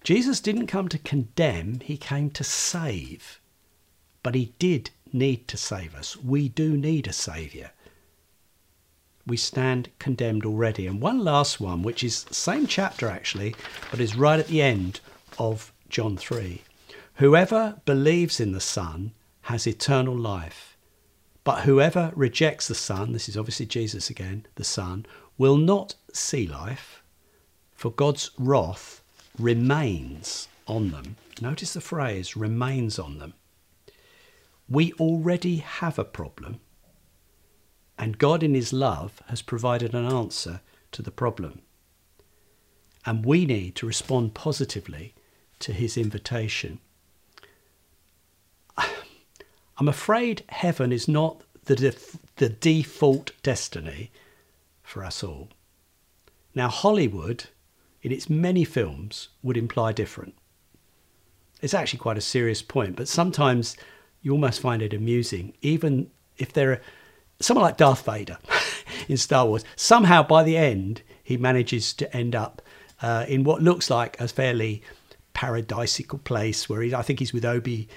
Jesus 0.04 0.38
didn't 0.38 0.66
come 0.66 0.88
to 0.90 0.98
condemn, 0.98 1.80
he 1.80 1.96
came 1.96 2.28
to 2.32 2.44
save. 2.44 3.40
But 4.22 4.34
he 4.34 4.52
did 4.58 4.90
need 5.14 5.48
to 5.48 5.56
save 5.56 5.94
us. 5.94 6.14
We 6.14 6.50
do 6.50 6.76
need 6.76 7.06
a 7.06 7.12
saviour. 7.12 7.70
We 9.26 9.38
stand 9.38 9.88
condemned 9.98 10.44
already. 10.44 10.86
And 10.86 11.00
one 11.00 11.24
last 11.24 11.58
one, 11.58 11.82
which 11.82 12.04
is 12.04 12.26
same 12.30 12.66
chapter 12.66 13.08
actually, 13.08 13.56
but 13.90 13.98
is 13.98 14.14
right 14.14 14.38
at 14.38 14.48
the 14.48 14.60
end 14.60 15.00
of 15.38 15.72
John 15.88 16.18
3. 16.18 16.60
Whoever 17.14 17.80
believes 17.86 18.40
in 18.40 18.52
the 18.52 18.60
Son 18.60 19.12
has 19.42 19.66
eternal 19.66 20.16
life. 20.16 20.76
But 21.44 21.62
whoever 21.62 22.12
rejects 22.14 22.68
the 22.68 22.74
Son, 22.74 23.12
this 23.12 23.28
is 23.28 23.38
obviously 23.38 23.66
Jesus 23.66 24.10
again, 24.10 24.44
the 24.56 24.64
Son, 24.64 25.06
will 25.38 25.56
not 25.56 25.94
see 26.12 26.46
life, 26.46 27.02
for 27.74 27.90
God's 27.90 28.30
wrath 28.38 29.00
remains 29.38 30.48
on 30.66 30.90
them. 30.90 31.16
Notice 31.40 31.72
the 31.72 31.80
phrase 31.80 32.36
remains 32.36 32.98
on 32.98 33.18
them. 33.18 33.34
We 34.68 34.92
already 34.94 35.56
have 35.56 35.98
a 35.98 36.04
problem, 36.04 36.60
and 37.98 38.18
God, 38.18 38.42
in 38.42 38.54
His 38.54 38.72
love, 38.72 39.20
has 39.28 39.42
provided 39.42 39.94
an 39.94 40.06
answer 40.06 40.60
to 40.92 41.02
the 41.02 41.10
problem. 41.10 41.60
And 43.04 43.26
we 43.26 43.44
need 43.44 43.74
to 43.76 43.86
respond 43.86 44.34
positively 44.34 45.14
to 45.58 45.72
His 45.72 45.96
invitation. 45.96 46.78
I'm 48.78 49.88
afraid 49.88 50.44
heaven 50.48 50.92
is 50.92 51.06
not 51.06 51.42
the, 51.64 51.76
def- 51.76 52.18
the 52.36 52.48
default 52.48 53.32
destiny 53.42 54.10
for 54.82 55.04
us 55.04 55.22
all. 55.22 55.48
Now, 56.54 56.68
Hollywood 56.68 57.46
in 58.04 58.12
its 58.12 58.28
many 58.28 58.64
films 58.64 59.30
would 59.42 59.56
imply 59.56 59.90
different. 59.90 60.34
It's 61.62 61.74
actually 61.74 61.98
quite 61.98 62.18
a 62.18 62.20
serious 62.20 62.60
point, 62.60 62.94
but 62.94 63.08
sometimes 63.08 63.76
you 64.20 64.30
almost 64.30 64.60
find 64.60 64.82
it 64.82 64.92
amusing, 64.92 65.54
even 65.62 66.10
if 66.36 66.52
there 66.52 66.70
are 66.72 66.80
someone 67.40 67.64
like 67.64 67.78
Darth 67.78 68.04
Vader 68.04 68.36
in 69.08 69.16
Star 69.16 69.46
Wars. 69.46 69.64
Somehow, 69.74 70.22
by 70.22 70.44
the 70.44 70.58
end, 70.58 71.00
he 71.22 71.38
manages 71.38 71.94
to 71.94 72.14
end 72.14 72.36
up 72.36 72.60
uh, 73.00 73.24
in 73.26 73.42
what 73.42 73.62
looks 73.62 73.88
like 73.88 74.20
a 74.20 74.28
fairly 74.28 74.82
paradisical 75.34 76.22
place 76.22 76.68
where 76.68 76.82
he, 76.82 76.94
I 76.94 77.00
think 77.00 77.18
he's 77.18 77.32
with 77.32 77.44
Obi 77.44 77.88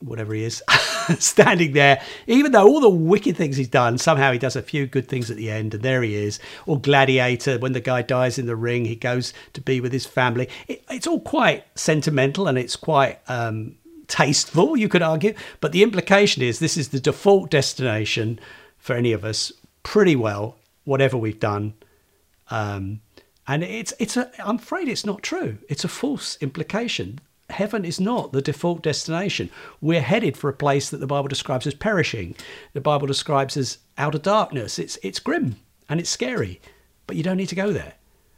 whatever 0.00 0.32
he 0.32 0.44
is, 0.44 0.62
standing 1.18 1.72
there, 1.72 2.02
even 2.26 2.52
though 2.52 2.66
all 2.66 2.80
the 2.80 2.88
wicked 2.88 3.36
things 3.36 3.56
he's 3.56 3.68
done, 3.68 3.98
somehow 3.98 4.32
he 4.32 4.38
does 4.38 4.56
a 4.56 4.62
few 4.62 4.86
good 4.86 5.08
things 5.08 5.30
at 5.30 5.36
the 5.36 5.50
end, 5.50 5.74
and 5.74 5.82
there 5.82 6.02
he 6.02 6.14
is. 6.14 6.38
Or 6.66 6.80
Gladiator, 6.80 7.58
when 7.58 7.72
the 7.72 7.80
guy 7.80 8.02
dies 8.02 8.38
in 8.38 8.46
the 8.46 8.56
ring, 8.56 8.84
he 8.84 8.94
goes 8.94 9.32
to 9.54 9.60
be 9.60 9.80
with 9.80 9.92
his 9.92 10.06
family. 10.06 10.48
It, 10.68 10.84
it's 10.90 11.06
all 11.06 11.20
quite 11.20 11.64
sentimental 11.74 12.46
and 12.46 12.58
it's 12.58 12.76
quite 12.76 13.18
um, 13.28 13.76
tasteful, 14.06 14.76
you 14.76 14.88
could 14.88 15.02
argue. 15.02 15.34
But 15.60 15.72
the 15.72 15.82
implication 15.82 16.42
is 16.42 16.58
this 16.58 16.76
is 16.76 16.88
the 16.88 17.00
default 17.00 17.50
destination 17.50 18.38
for 18.78 18.94
any 18.94 19.12
of 19.12 19.24
us, 19.24 19.52
pretty 19.82 20.16
well, 20.16 20.56
whatever 20.84 21.16
we've 21.16 21.40
done. 21.40 21.74
Um, 22.50 23.00
and 23.46 23.64
it's 23.64 23.94
it's 23.98 24.16
a 24.16 24.30
I'm 24.44 24.56
afraid 24.56 24.88
it's 24.88 25.06
not 25.06 25.22
true. 25.22 25.58
It's 25.68 25.84
a 25.84 25.88
false 25.88 26.36
implication 26.40 27.20
heaven 27.50 27.84
is 27.84 27.98
not 28.00 28.32
the 28.32 28.42
default 28.42 28.82
destination. 28.82 29.50
We're 29.80 30.00
headed 30.00 30.36
for 30.36 30.50
a 30.50 30.54
place 30.54 30.90
that 30.90 30.98
the 30.98 31.06
Bible 31.06 31.28
describes 31.28 31.66
as 31.66 31.74
perishing. 31.74 32.34
The 32.72 32.80
Bible 32.80 33.06
describes 33.06 33.56
as 33.56 33.78
outer 33.96 34.18
darkness. 34.18 34.78
It's 34.78 34.98
it's 35.02 35.18
grim 35.18 35.56
and 35.88 36.00
it's 36.00 36.10
scary, 36.10 36.60
but 37.06 37.16
you 37.16 37.22
don't 37.22 37.36
need 37.36 37.48
to 37.48 37.54
go 37.54 37.72
there. 37.72 37.94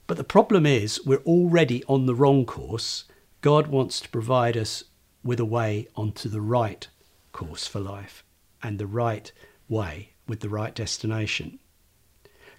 But 0.07 0.17
the 0.17 0.25
problem 0.25 0.67
is 0.67 1.05
we're 1.05 1.19
already 1.19 1.85
on 1.85 2.07
the 2.07 2.15
wrong 2.15 2.45
course. 2.45 3.05
God 3.43 3.69
wants 3.69 4.01
to 4.01 4.09
provide 4.09 4.57
us 4.57 4.85
with 5.23 5.41
a 5.41 5.45
way 5.45 5.89
onto 5.97 6.29
the 6.29 6.41
right 6.41 6.87
course 7.33 7.67
for 7.67 7.81
life 7.81 8.25
and 8.63 8.79
the 8.79 8.87
right 8.87 9.31
way 9.69 10.11
with 10.27 10.41
the 10.41 10.49
right 10.49 10.75
destination. 10.75 11.59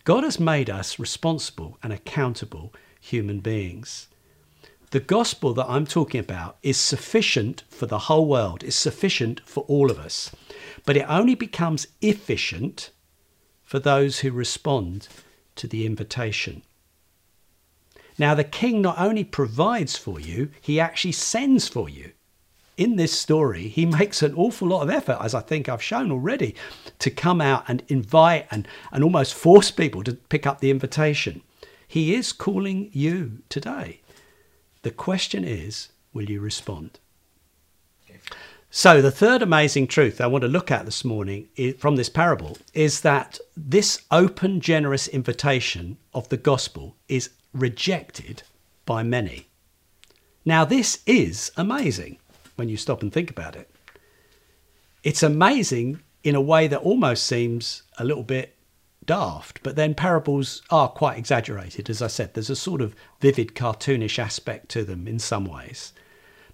God 0.04 0.24
has 0.24 0.40
made 0.40 0.70
us 0.70 0.98
responsible 0.98 1.78
and 1.84 1.94
accountable 1.94 2.74
human 3.00 3.40
beings. 3.40 4.08
The 4.92 5.00
gospel 5.00 5.54
that 5.54 5.70
I'm 5.70 5.86
talking 5.86 6.20
about 6.20 6.58
is 6.62 6.76
sufficient 6.76 7.64
for 7.70 7.86
the 7.86 7.98
whole 7.98 8.26
world, 8.26 8.62
is 8.62 8.76
sufficient 8.76 9.40
for 9.46 9.64
all 9.70 9.90
of 9.90 9.98
us. 9.98 10.32
But 10.86 10.98
it 10.98 11.06
only 11.08 11.34
becomes 11.34 11.88
efficient 12.02 12.92
for 13.64 13.80
those 13.80 14.20
who 14.20 14.32
respond 14.32 15.08
to 15.56 15.66
the 15.66 15.86
invitation. 15.86 16.64
Now, 18.18 18.36
the 18.36 18.44
king 18.44 18.82
not 18.82 19.00
only 19.00 19.24
provides 19.24 19.96
for 19.96 20.20
you, 20.20 20.50
he 20.60 20.78
actually 20.78 21.14
sends 21.14 21.70
for 21.70 21.88
you. 21.88 22.12
In 22.76 22.98
this 22.98 23.18
story, 23.18 23.70
he 23.70 23.86
makes 24.00 24.22
an 24.22 24.36
awful 24.36 24.68
lot 24.68 24.82
of 24.82 24.90
effort, 24.90 25.20
as 25.22 25.34
I 25.34 25.40
think 25.40 25.70
I've 25.70 25.82
shown 25.82 26.12
already, 26.12 26.54
to 27.00 27.10
come 27.10 27.40
out 27.40 27.64
and 27.70 27.82
invite 27.88 28.46
and, 28.52 28.68
and 28.92 29.06
almost 29.06 29.36
force 29.36 29.72
people 29.72 30.04
to 30.04 30.16
pick 30.16 30.46
up 30.46 30.60
the 30.60 30.70
invitation. 30.70 31.44
He 31.88 32.14
is 32.14 32.34
calling 32.34 32.90
you 32.92 33.40
today. 33.48 34.01
The 34.84 34.92
question 34.92 35.44
is 35.44 35.90
will 36.14 36.30
you 36.30 36.40
respond? 36.40 37.00
So, 38.74 39.02
the 39.02 39.12
third 39.12 39.42
amazing 39.42 39.88
truth 39.88 40.22
I 40.22 40.28
want 40.28 40.44
to 40.44 40.48
look 40.48 40.72
at 40.72 40.86
this 40.86 41.04
morning 41.04 41.50
from 41.78 41.98
this 41.98 42.08
parable 42.08 42.58
is 42.74 43.02
that 43.02 43.38
this 43.56 44.02
open, 44.10 44.62
generous 44.62 45.10
invitation 45.10 45.98
of 46.14 46.30
the 46.30 46.38
gospel 46.38 46.96
is 47.10 47.32
rejected 47.54 48.44
by 48.86 49.04
many. 49.04 49.48
Now, 50.46 50.64
this 50.64 51.02
is 51.06 51.52
amazing 51.58 52.18
when 52.56 52.70
you 52.70 52.78
stop 52.78 53.02
and 53.02 53.12
think 53.12 53.30
about 53.30 53.58
it. 53.58 53.70
It's 55.04 55.22
amazing 55.22 56.00
in 56.24 56.36
a 56.36 56.42
way 56.42 56.68
that 56.68 56.80
almost 56.80 57.26
seems 57.26 57.84
a 57.98 58.06
little 58.06 58.24
bit 58.24 58.56
daft, 59.06 59.62
but 59.64 59.76
then 59.76 59.96
parables 59.96 60.62
are 60.70 60.88
quite 60.88 61.18
exaggerated. 61.18 61.90
As 61.90 62.02
I 62.02 62.08
said, 62.08 62.34
there's 62.34 62.50
a 62.50 62.56
sort 62.56 62.82
of 62.82 62.96
vivid, 63.20 63.56
cartoonish 63.56 64.20
aspect 64.20 64.70
to 64.70 64.84
them 64.84 65.08
in 65.08 65.20
some 65.20 65.46
ways. 65.46 65.94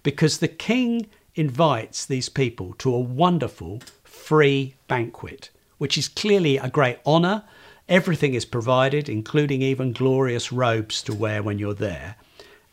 Because 0.02 0.38
the 0.38 0.48
king 0.48 1.06
invites 1.34 2.06
these 2.06 2.28
people 2.28 2.74
to 2.78 2.94
a 2.94 3.00
wonderful 3.00 3.82
free 4.04 4.74
banquet, 4.88 5.50
which 5.78 5.98
is 5.98 6.08
clearly 6.08 6.56
a 6.56 6.70
great 6.70 6.98
honour 7.06 7.44
Everything 7.88 8.34
is 8.34 8.44
provided, 8.44 9.08
including 9.08 9.62
even 9.62 9.92
glorious 9.92 10.52
robes 10.52 11.00
to 11.02 11.14
wear 11.14 11.42
when 11.42 11.58
you're 11.58 11.72
there. 11.72 12.16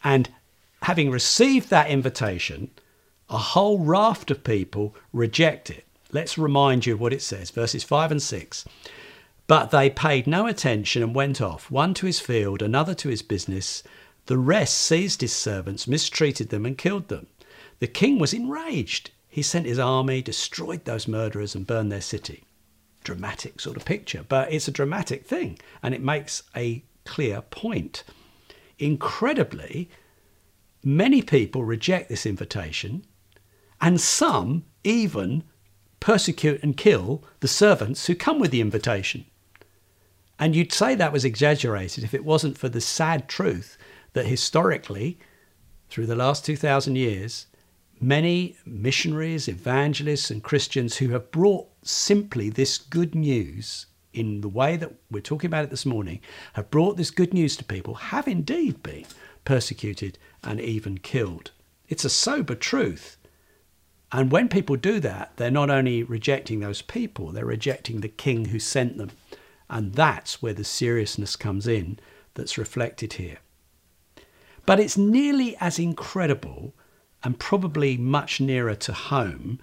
And 0.04 0.30
having 0.82 1.10
received 1.10 1.70
that 1.70 1.90
invitation, 1.90 2.70
a 3.30 3.38
whole 3.38 3.80
raft 3.80 4.30
of 4.30 4.44
people 4.44 4.94
reject 5.14 5.70
it. 5.70 5.86
Let's 6.12 6.38
remind 6.38 6.86
you 6.86 6.98
what 6.98 7.14
it 7.14 7.22
says, 7.22 7.50
verses 7.50 7.84
5 7.84 8.12
and 8.12 8.22
6. 8.22 8.66
But 9.48 9.72
they 9.72 9.90
paid 9.90 10.28
no 10.28 10.48
attention 10.48 11.04
and 11.04 11.14
went 11.14 11.40
off, 11.40 11.70
one 11.70 11.94
to 11.96 12.06
his 12.06 12.20
field, 12.20 12.62
another 12.62 12.96
to 12.96 13.10
his 13.10 13.22
business. 13.22 13.84
The 14.26 14.38
rest 14.38 14.78
seized 14.78 15.22
his 15.22 15.34
servants, 15.34 15.88
mistreated 15.88 16.50
them, 16.50 16.66
and 16.66 16.78
killed 16.78 17.10
them. 17.10 17.28
The 17.80 17.88
king 17.88 18.18
was 18.18 18.34
enraged. 18.34 19.12
He 19.28 19.42
sent 19.42 19.66
his 19.66 19.80
army, 19.80 20.22
destroyed 20.22 20.86
those 20.86 21.08
murderers, 21.08 21.54
and 21.54 21.68
burned 21.68 21.92
their 21.92 22.02
city 22.02 22.46
dramatic 23.06 23.62
sort 23.62 23.78
of 23.78 23.86
picture, 23.86 24.26
but 24.28 24.52
it's 24.52 24.68
a 24.68 24.72
dramatic 24.72 25.26
thing 25.26 25.58
and 25.82 25.94
it 25.94 26.02
makes 26.02 26.44
a 26.58 26.84
clear 27.06 27.42
point. 27.42 28.04
Incredibly, 28.78 29.90
many 30.84 31.22
people 31.22 31.64
reject 31.64 32.10
this 32.10 32.26
invitation, 32.26 33.06
and 33.80 34.02
some 34.02 34.66
even 34.84 35.44
persecute 36.02 36.62
and 36.62 36.76
kill 36.76 37.24
the 37.40 37.48
servants 37.48 38.08
who 38.08 38.16
come 38.16 38.40
with 38.40 38.52
the 38.52 38.60
invitation. 38.60 39.26
And 40.40 40.56
you'd 40.56 40.74
say 40.74 40.96
that 40.96 41.14
was 41.14 41.26
exaggerated 41.26 42.04
if 42.04 42.14
it 42.14 42.26
wasn't 42.26 42.58
for 42.58 42.70
the 42.70 42.82
sad 42.82 43.30
truth 43.30 43.78
that 44.14 44.26
historically, 44.26 45.18
through 45.90 46.08
the 46.08 46.16
last 46.16 46.46
2,000 46.46 46.96
years, 46.96 47.48
many 48.02 48.58
missionaries, 48.66 49.48
evangelists, 49.48 50.30
and 50.30 50.44
Christians 50.44 50.98
who 50.98 51.10
have 51.10 51.32
brought 51.32 51.68
simply 51.84 52.50
this 52.50 52.78
good 52.78 53.16
news 53.16 53.86
in 54.14 54.42
the 54.42 54.50
way 54.50 54.78
that 54.78 54.94
we're 55.12 55.22
talking 55.22 55.48
about 55.48 55.66
it 55.66 55.70
this 55.70 55.86
morning, 55.86 56.20
have 56.54 56.72
brought 56.72 56.98
this 56.98 57.12
good 57.12 57.34
news 57.34 57.56
to 57.58 57.64
people, 57.64 57.96
have 57.96 58.28
indeed 58.28 58.82
been 58.82 59.06
persecuted 59.44 60.18
and 60.44 60.60
even 60.60 60.98
killed. 60.98 61.52
It's 61.88 62.06
a 62.06 62.10
sober 62.10 62.56
truth. 62.56 63.18
And 64.12 64.32
when 64.32 64.48
people 64.48 64.78
do 64.78 65.00
that, 65.02 65.34
they're 65.36 65.52
not 65.52 65.70
only 65.70 66.04
rejecting 66.04 66.60
those 66.60 66.82
people, 66.82 67.32
they're 67.32 67.46
rejecting 67.46 68.02
the 68.02 68.08
king 68.08 68.46
who 68.46 68.60
sent 68.60 68.98
them. 68.98 69.12
And 69.70 69.94
that's 69.94 70.42
where 70.42 70.54
the 70.54 70.64
seriousness 70.64 71.36
comes 71.36 71.68
in 71.68 72.00
that's 72.36 72.58
reflected 72.58 73.14
here. 73.14 73.40
But 74.66 74.80
it's 74.80 74.98
nearly 74.98 75.56
as 75.58 75.80
incredible 75.80 76.74
and 77.24 77.40
probably 77.40 77.98
much 77.98 78.40
nearer 78.40 78.76
to 78.76 78.94
home, 78.94 79.60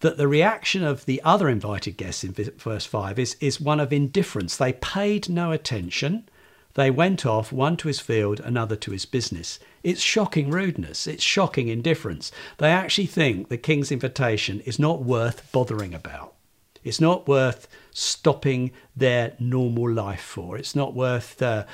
that 0.00 0.16
the 0.16 0.28
reaction 0.28 0.82
of 0.82 1.04
the 1.04 1.20
other 1.22 1.48
invited 1.48 1.98
guests 1.98 2.24
in 2.24 2.32
verse 2.32 2.86
5 2.86 3.18
is, 3.18 3.36
is 3.40 3.60
one 3.60 3.78
of 3.78 3.92
indifference. 3.92 4.56
They 4.56 4.72
paid 4.72 5.28
no 5.28 5.52
attention. 5.52 6.26
They 6.74 6.90
went 6.90 7.26
off, 7.26 7.52
one 7.52 7.76
to 7.78 7.88
his 7.88 8.00
field, 8.00 8.40
another 8.40 8.76
to 8.76 8.92
his 8.92 9.04
business. 9.04 9.58
It's 9.82 10.00
shocking 10.00 10.50
rudeness. 10.50 11.06
It's 11.06 11.22
shocking 11.22 11.68
indifference. 11.68 12.32
They 12.56 12.70
actually 12.70 13.06
think 13.06 13.48
the 13.48 13.58
king's 13.58 13.92
invitation 13.92 14.60
is 14.60 14.78
not 14.78 15.02
worth 15.02 15.52
bothering 15.52 15.92
about. 15.92 16.34
It's 16.82 17.00
not 17.00 17.28
worth 17.28 17.68
stopping 17.90 18.70
their 18.96 19.34
normal 19.38 19.90
life 19.90 20.22
for. 20.22 20.56
It's 20.56 20.74
not 20.74 20.94
worth 20.94 21.40
uh, 21.42 21.64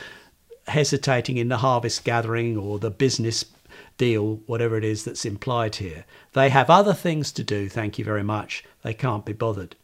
hesitating 0.69 1.37
in 1.37 1.49
the 1.49 1.59
harvest 1.59 2.05
gathering 2.05 2.57
or 2.57 2.79
the 2.79 2.91
business 2.91 3.45
deal, 3.99 4.41
whatever 4.47 4.77
it 4.77 4.85
is 4.85 5.05
that's 5.05 5.25
implied 5.25 5.77
here. 5.77 6.05
They 6.33 6.49
have 6.51 6.71
other 6.71 6.95
things 6.95 7.33
to 7.33 7.45
do, 7.45 7.69
thank 7.69 7.99
you 7.99 8.05
very 8.05 8.23
much. 8.23 8.65
They 8.83 8.95
can't 8.95 9.25
be 9.25 9.33
bothered. 9.33 9.77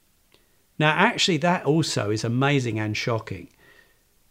Now, 0.78 0.90
actually, 0.90 1.36
that 1.38 1.64
also 1.64 2.10
is 2.10 2.24
amazing 2.24 2.78
and 2.78 2.96
shocking. 2.96 3.48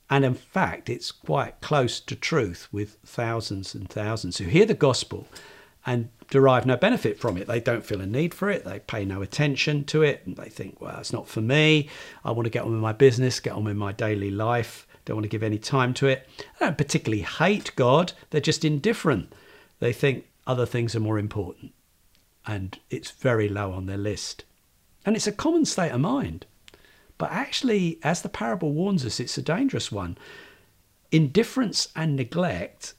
And 0.10 0.25
in 0.25 0.34
fact, 0.34 0.89
it's 0.89 1.12
quite 1.12 1.62
close 1.62 1.99
to 2.01 2.15
truth 2.15 2.67
with 2.71 2.97
thousands 3.06 3.73
and 3.73 3.89
thousands 3.89 4.38
who 4.38 4.45
hear 4.45 4.65
the 4.65 4.73
gospel 4.73 5.27
and 5.86 6.10
derive 6.32 6.65
no 6.65 6.78
benefit 6.78 7.20
from 7.20 7.38
it. 7.38 7.46
They 7.46 7.60
don't 7.60 7.86
feel 7.86 8.02
a 8.02 8.08
need 8.08 8.34
for 8.34 8.50
it. 8.50 8.65
They 8.65 8.80
pay 8.80 9.06
no 9.06 9.22
attention 9.22 9.84
to 9.86 10.02
it. 10.02 10.24
And 10.26 10.38
they 10.38 10.50
think, 10.50 10.82
well, 10.82 10.98
it's 10.98 11.13
not 11.13 11.28
for 11.28 11.41
me. 11.41 11.89
I 12.26 12.32
want 12.32 12.46
to 12.46 12.50
get 12.50 12.63
on 12.63 12.72
with 12.72 12.80
my 12.80 12.94
business, 12.94 13.39
get 13.39 13.54
on 13.54 13.65
with 13.65 13.76
my 13.76 13.91
daily 13.91 14.32
life. 14.32 14.88
Don't 15.06 15.17
want 15.17 15.26
to 15.26 15.30
give 15.30 15.44
any 15.44 15.60
time 15.60 15.94
to 15.96 16.08
it. 16.08 16.28
They 16.38 16.65
don't 16.65 16.78
particularly 16.78 17.24
hate 17.24 17.76
God. 17.76 18.13
They're 18.30 18.41
just 18.41 18.65
indifferent. 18.65 19.34
They 19.80 19.94
think 19.94 20.26
other 20.48 20.65
things 20.65 20.96
are 20.96 21.00
more 21.00 21.20
important, 21.20 21.74
and 22.46 22.80
it's 22.89 23.12
very 23.12 23.50
low 23.50 23.72
on 23.74 23.88
their 23.88 23.98
list. 23.98 24.46
And 25.06 25.15
it's 25.15 25.28
a 25.28 25.32
common 25.32 25.65
state 25.65 25.91
of 25.91 26.00
mind. 26.00 26.46
But 27.17 27.32
actually, 27.32 28.00
as 28.04 28.22
the 28.22 28.30
parable 28.30 28.72
warns 28.72 29.06
us, 29.06 29.20
it's 29.20 29.38
a 29.38 29.41
dangerous 29.41 29.91
one. 29.91 30.17
Indifference 31.12 31.89
and 31.96 32.15
neglect 32.15 32.94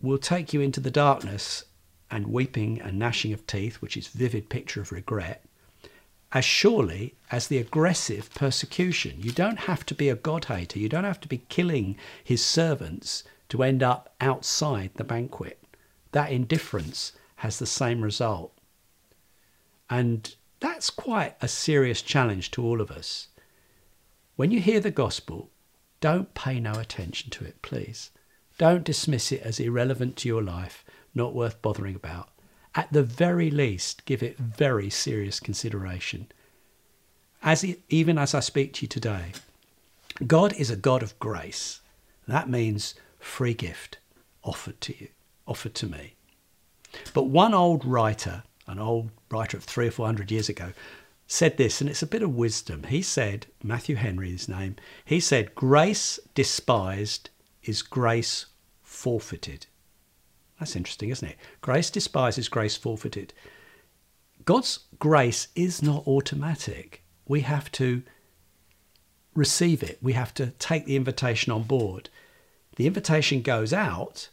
will 0.00 0.18
take 0.18 0.52
you 0.52 0.60
into 0.60 0.80
the 0.80 0.90
darkness 0.90 1.64
and 2.10 2.26
weeping 2.26 2.80
and 2.80 2.98
gnashing 2.98 3.32
of 3.32 3.46
teeth, 3.46 3.76
which 3.76 3.96
is 3.96 4.08
vivid 4.08 4.48
picture 4.48 4.80
of 4.80 4.92
regret, 4.92 5.44
as 6.32 6.44
surely 6.44 7.14
as 7.30 7.48
the 7.48 7.58
aggressive 7.58 8.32
persecution. 8.34 9.16
You 9.18 9.32
don't 9.32 9.60
have 9.60 9.84
to 9.86 9.94
be 9.94 10.08
a 10.08 10.14
God 10.14 10.46
hater. 10.46 10.78
You 10.78 10.88
don't 10.88 11.04
have 11.04 11.20
to 11.20 11.28
be 11.28 11.42
killing 11.48 11.96
his 12.22 12.44
servants 12.44 13.24
to 13.48 13.62
end 13.62 13.82
up 13.82 14.14
outside 14.20 14.90
the 14.94 15.04
banquet 15.04 15.58
that 16.12 16.32
indifference 16.32 17.12
has 17.36 17.58
the 17.58 17.66
same 17.66 18.02
result. 18.02 18.52
And 19.90 20.34
that's 20.60 20.90
quite 20.90 21.36
a 21.40 21.48
serious 21.48 22.02
challenge 22.02 22.50
to 22.52 22.64
all 22.64 22.80
of 22.80 22.90
us. 22.90 23.28
When 24.36 24.50
you 24.50 24.60
hear 24.60 24.80
the 24.80 24.90
gospel, 24.90 25.50
don't 26.00 26.34
pay 26.34 26.60
no 26.60 26.72
attention 26.72 27.30
to 27.30 27.44
it, 27.44 27.60
please. 27.62 28.10
Don't 28.56 28.84
dismiss 28.84 29.32
it 29.32 29.42
as 29.42 29.60
irrelevant 29.60 30.16
to 30.16 30.28
your 30.28 30.42
life, 30.42 30.84
not 31.14 31.34
worth 31.34 31.60
bothering 31.62 31.94
about. 31.94 32.28
At 32.74 32.92
the 32.92 33.02
very 33.02 33.50
least, 33.50 34.04
give 34.04 34.22
it 34.22 34.38
very 34.38 34.90
serious 34.90 35.40
consideration. 35.40 36.30
As 37.42 37.64
it, 37.64 37.80
even 37.88 38.18
as 38.18 38.34
I 38.34 38.40
speak 38.40 38.74
to 38.74 38.82
you 38.82 38.88
today, 38.88 39.32
God 40.26 40.52
is 40.54 40.70
a 40.70 40.76
God 40.76 41.02
of 41.02 41.18
grace. 41.18 41.80
That 42.26 42.48
means 42.48 42.94
free 43.18 43.54
gift 43.54 43.98
offered 44.44 44.80
to 44.82 44.94
you 44.98 45.08
offered 45.48 45.74
to 45.74 45.86
me. 45.86 46.14
But 47.14 47.24
one 47.24 47.54
old 47.54 47.84
writer, 47.84 48.44
an 48.66 48.78
old 48.78 49.10
writer 49.30 49.56
of 49.56 49.64
three 49.64 49.88
or 49.88 49.90
four 49.90 50.06
hundred 50.06 50.30
years 50.30 50.48
ago, 50.48 50.72
said 51.26 51.56
this, 51.56 51.80
and 51.80 51.90
it's 51.90 52.02
a 52.02 52.06
bit 52.06 52.22
of 52.22 52.34
wisdom. 52.34 52.84
He 52.84 53.02
said, 53.02 53.46
Matthew 53.62 53.96
Henry, 53.96 54.30
his 54.30 54.48
name, 54.48 54.76
he 55.04 55.20
said, 55.20 55.54
Grace 55.54 56.18
despised 56.34 57.30
is 57.62 57.82
grace 57.82 58.46
forfeited. 58.82 59.66
That's 60.58 60.76
interesting, 60.76 61.10
isn't 61.10 61.28
it? 61.28 61.36
Grace 61.60 61.90
despises, 61.90 62.48
grace 62.48 62.76
forfeited. 62.76 63.32
God's 64.44 64.80
grace 64.98 65.48
is 65.54 65.82
not 65.82 66.06
automatic. 66.06 67.04
We 67.26 67.42
have 67.42 67.70
to 67.72 68.02
receive 69.34 69.82
it, 69.82 69.98
we 70.02 70.14
have 70.14 70.34
to 70.34 70.48
take 70.58 70.84
the 70.84 70.96
invitation 70.96 71.52
on 71.52 71.62
board. 71.62 72.08
The 72.76 72.86
invitation 72.86 73.42
goes 73.42 73.72
out 73.72 74.30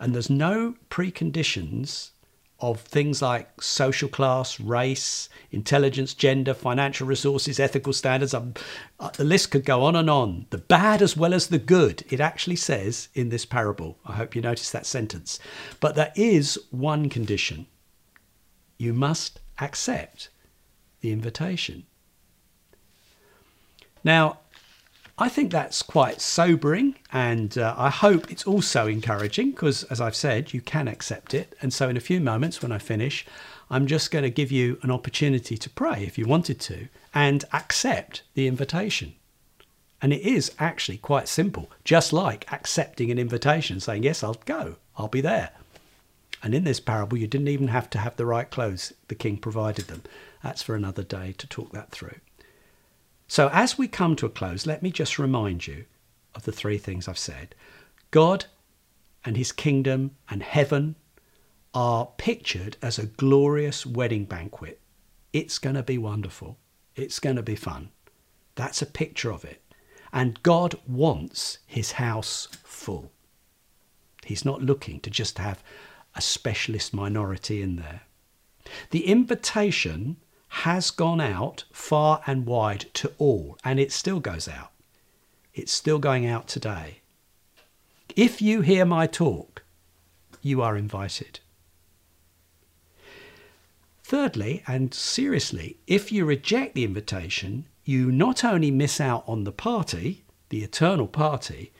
and 0.00 0.14
there's 0.14 0.30
no 0.30 0.74
preconditions 0.90 2.10
of 2.58 2.80
things 2.80 3.20
like 3.20 3.60
social 3.60 4.08
class, 4.08 4.58
race, 4.58 5.28
intelligence, 5.50 6.14
gender, 6.14 6.54
financial 6.54 7.06
resources, 7.06 7.60
ethical 7.60 7.92
standards. 7.92 8.32
Um, 8.32 8.54
uh, 8.98 9.10
the 9.10 9.24
list 9.24 9.50
could 9.50 9.64
go 9.64 9.82
on 9.82 9.94
and 9.94 10.08
on. 10.08 10.46
The 10.50 10.58
bad 10.58 11.02
as 11.02 11.16
well 11.16 11.34
as 11.34 11.48
the 11.48 11.58
good, 11.58 12.02
it 12.08 12.20
actually 12.20 12.56
says 12.56 13.08
in 13.14 13.28
this 13.28 13.44
parable. 13.44 13.98
I 14.06 14.14
hope 14.14 14.34
you 14.34 14.40
notice 14.40 14.70
that 14.70 14.86
sentence. 14.86 15.38
But 15.80 15.96
there 15.96 16.12
is 16.16 16.58
one 16.70 17.10
condition 17.10 17.66
you 18.78 18.92
must 18.92 19.40
accept 19.58 20.28
the 21.00 21.12
invitation. 21.12 21.84
Now, 24.02 24.38
I 25.18 25.30
think 25.30 25.50
that's 25.50 25.80
quite 25.80 26.20
sobering, 26.20 26.96
and 27.10 27.56
uh, 27.56 27.74
I 27.78 27.88
hope 27.88 28.30
it's 28.30 28.46
also 28.46 28.86
encouraging 28.86 29.52
because, 29.52 29.82
as 29.84 29.98
I've 29.98 30.14
said, 30.14 30.52
you 30.52 30.60
can 30.60 30.88
accept 30.88 31.32
it. 31.32 31.56
And 31.62 31.72
so, 31.72 31.88
in 31.88 31.96
a 31.96 32.00
few 32.00 32.20
moments 32.20 32.60
when 32.60 32.70
I 32.70 32.76
finish, 32.76 33.24
I'm 33.70 33.86
just 33.86 34.10
going 34.10 34.24
to 34.24 34.30
give 34.30 34.52
you 34.52 34.78
an 34.82 34.90
opportunity 34.90 35.56
to 35.56 35.70
pray 35.70 36.04
if 36.04 36.18
you 36.18 36.26
wanted 36.26 36.60
to 36.60 36.88
and 37.14 37.46
accept 37.54 38.24
the 38.34 38.46
invitation. 38.46 39.14
And 40.02 40.12
it 40.12 40.20
is 40.20 40.52
actually 40.58 40.98
quite 40.98 41.28
simple, 41.28 41.70
just 41.82 42.12
like 42.12 42.52
accepting 42.52 43.10
an 43.10 43.18
invitation, 43.18 43.80
saying, 43.80 44.02
Yes, 44.02 44.22
I'll 44.22 44.42
go, 44.44 44.76
I'll 44.98 45.08
be 45.08 45.22
there. 45.22 45.52
And 46.42 46.54
in 46.54 46.64
this 46.64 46.78
parable, 46.78 47.16
you 47.16 47.26
didn't 47.26 47.48
even 47.48 47.68
have 47.68 47.88
to 47.90 47.98
have 47.98 48.16
the 48.16 48.26
right 48.26 48.50
clothes, 48.50 48.92
the 49.08 49.14
king 49.14 49.38
provided 49.38 49.86
them. 49.86 50.02
That's 50.42 50.62
for 50.62 50.74
another 50.74 51.02
day 51.02 51.34
to 51.38 51.46
talk 51.46 51.72
that 51.72 51.90
through. 51.90 52.20
So, 53.28 53.50
as 53.52 53.76
we 53.76 53.88
come 53.88 54.14
to 54.16 54.26
a 54.26 54.30
close, 54.30 54.66
let 54.66 54.82
me 54.82 54.90
just 54.90 55.18
remind 55.18 55.66
you 55.66 55.84
of 56.34 56.44
the 56.44 56.52
three 56.52 56.78
things 56.78 57.08
I've 57.08 57.18
said. 57.18 57.54
God 58.10 58.46
and 59.24 59.36
his 59.36 59.52
kingdom 59.52 60.12
and 60.30 60.42
heaven 60.42 60.96
are 61.74 62.08
pictured 62.16 62.76
as 62.80 62.98
a 62.98 63.06
glorious 63.06 63.84
wedding 63.84 64.24
banquet. 64.24 64.80
It's 65.32 65.58
going 65.58 65.76
to 65.76 65.82
be 65.82 65.98
wonderful. 65.98 66.58
It's 66.94 67.18
going 67.18 67.36
to 67.36 67.42
be 67.42 67.56
fun. 67.56 67.90
That's 68.54 68.80
a 68.80 68.86
picture 68.86 69.30
of 69.30 69.44
it. 69.44 69.62
And 70.12 70.42
God 70.42 70.76
wants 70.86 71.58
his 71.66 71.92
house 71.92 72.48
full. 72.64 73.12
He's 74.24 74.44
not 74.44 74.62
looking 74.62 75.00
to 75.00 75.10
just 75.10 75.38
have 75.38 75.62
a 76.14 76.22
specialist 76.22 76.94
minority 76.94 77.60
in 77.60 77.76
there. 77.76 78.02
The 78.90 79.06
invitation 79.06 80.16
has 80.48 80.90
gone 80.90 81.20
out 81.20 81.64
far 81.72 82.22
and 82.26 82.46
wide 82.46 82.86
to 82.94 83.12
all, 83.18 83.58
and 83.64 83.78
it 83.78 83.92
still 83.92 84.20
goes 84.20 84.48
out. 84.48 84.72
It's 85.54 85.72
still 85.72 85.98
going 85.98 86.26
out 86.26 86.48
today. 86.48 87.00
If 88.14 88.40
you 88.40 88.60
hear 88.60 88.84
my 88.84 89.06
talk, 89.06 89.62
you 90.42 90.62
are 90.62 90.76
invited. 90.76 91.40
Thirdly, 94.04 94.62
and 94.66 94.94
seriously, 94.94 95.78
if 95.86 96.12
you 96.12 96.24
reject 96.24 96.74
the 96.74 96.84
invitation, 96.84 97.66
you 97.84 98.12
not 98.12 98.44
only 98.44 98.70
miss 98.70 99.00
out 99.00 99.24
on 99.26 99.44
the 99.44 99.52
party, 99.52 100.24
the 100.48 100.62
eternal 100.62 101.08
party, 101.08 101.72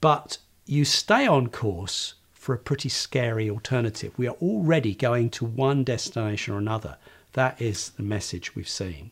but 0.00 0.38
you 0.64 0.84
stay 0.84 1.26
on 1.26 1.48
course 1.48 2.14
for 2.32 2.54
a 2.54 2.58
pretty 2.58 2.88
scary 2.88 3.50
alternative. 3.50 4.14
We 4.16 4.26
are 4.26 4.36
already 4.36 4.94
going 4.94 5.28
to 5.30 5.44
one 5.44 5.84
destination 5.84 6.54
or 6.54 6.58
another. 6.58 6.96
That 7.32 7.60
is 7.60 7.90
the 7.90 8.02
message 8.02 8.54
we've 8.54 8.68
seen. 8.68 9.10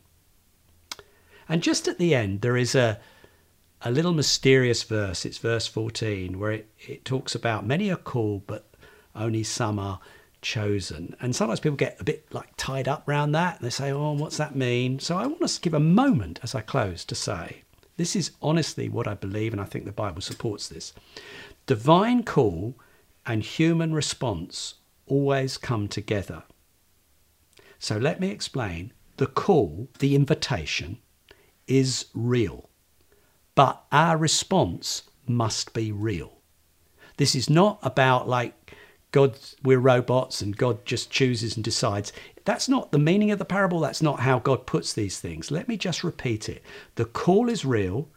And 1.47 1.63
just 1.63 1.87
at 1.87 1.97
the 1.97 2.13
end, 2.13 2.41
there 2.41 2.57
is 2.57 2.75
a, 2.75 2.99
a 3.81 3.91
little 3.91 4.13
mysterious 4.13 4.83
verse. 4.83 5.25
It's 5.25 5.37
verse 5.37 5.67
14, 5.67 6.37
where 6.37 6.51
it, 6.51 6.69
it 6.79 7.05
talks 7.05 7.33
about 7.33 7.65
many 7.65 7.89
are 7.91 7.95
called, 7.95 8.45
but 8.45 8.69
only 9.15 9.43
some 9.43 9.79
are 9.79 9.99
chosen. 10.41 11.15
And 11.19 11.35
sometimes 11.35 11.59
people 11.59 11.75
get 11.75 11.99
a 11.99 12.03
bit 12.03 12.31
like 12.33 12.49
tied 12.57 12.87
up 12.87 13.07
around 13.07 13.31
that. 13.31 13.57
And 13.57 13.65
they 13.65 13.71
say, 13.71 13.91
oh, 13.91 14.13
what's 14.13 14.37
that 14.37 14.55
mean? 14.55 14.99
So 14.99 15.17
I 15.17 15.25
want 15.25 15.47
to 15.47 15.61
give 15.61 15.73
a 15.73 15.79
moment 15.79 16.39
as 16.43 16.55
I 16.55 16.61
close 16.61 17.03
to 17.05 17.15
say, 17.15 17.63
this 17.97 18.15
is 18.15 18.31
honestly 18.41 18.87
what 18.87 19.07
I 19.07 19.13
believe, 19.13 19.51
and 19.51 19.61
I 19.61 19.65
think 19.65 19.83
the 19.83 19.91
Bible 19.91 20.21
supports 20.21 20.69
this. 20.69 20.93
Divine 21.65 22.23
call 22.23 22.75
and 23.25 23.43
human 23.43 23.93
response 23.93 24.75
always 25.05 25.57
come 25.57 25.87
together. 25.87 26.43
So 27.79 27.97
let 27.97 28.19
me 28.19 28.29
explain. 28.29 28.93
The 29.17 29.27
call, 29.27 29.89
the 29.99 30.15
invitation, 30.15 30.99
is 31.67 32.05
real, 32.13 32.69
but 33.55 33.83
our 33.91 34.17
response 34.17 35.03
must 35.27 35.73
be 35.73 35.91
real. 35.91 36.39
This 37.17 37.35
is 37.35 37.49
not 37.49 37.79
about 37.81 38.27
like 38.27 38.73
God, 39.11 39.37
we're 39.63 39.79
robots 39.79 40.41
and 40.41 40.55
God 40.55 40.85
just 40.85 41.09
chooses 41.09 41.55
and 41.55 41.63
decides. 41.63 42.13
That's 42.45 42.69
not 42.69 42.91
the 42.91 42.99
meaning 42.99 43.31
of 43.31 43.39
the 43.39 43.45
parable. 43.45 43.79
That's 43.79 44.01
not 44.01 44.21
how 44.21 44.39
God 44.39 44.65
puts 44.65 44.93
these 44.93 45.19
things. 45.19 45.51
Let 45.51 45.67
me 45.67 45.77
just 45.77 46.03
repeat 46.03 46.47
it. 46.47 46.63
The 46.95 47.05
call 47.05 47.49
is 47.49 47.65
real, 47.65 48.07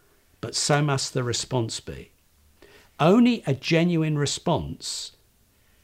but 0.41 0.55
so 0.55 0.83
must 0.83 1.15
the 1.15 1.25
response 1.25 1.81
be. 1.81 2.13
Only 3.01 3.43
a 3.47 3.55
genuine 3.55 4.19
response 4.19 5.13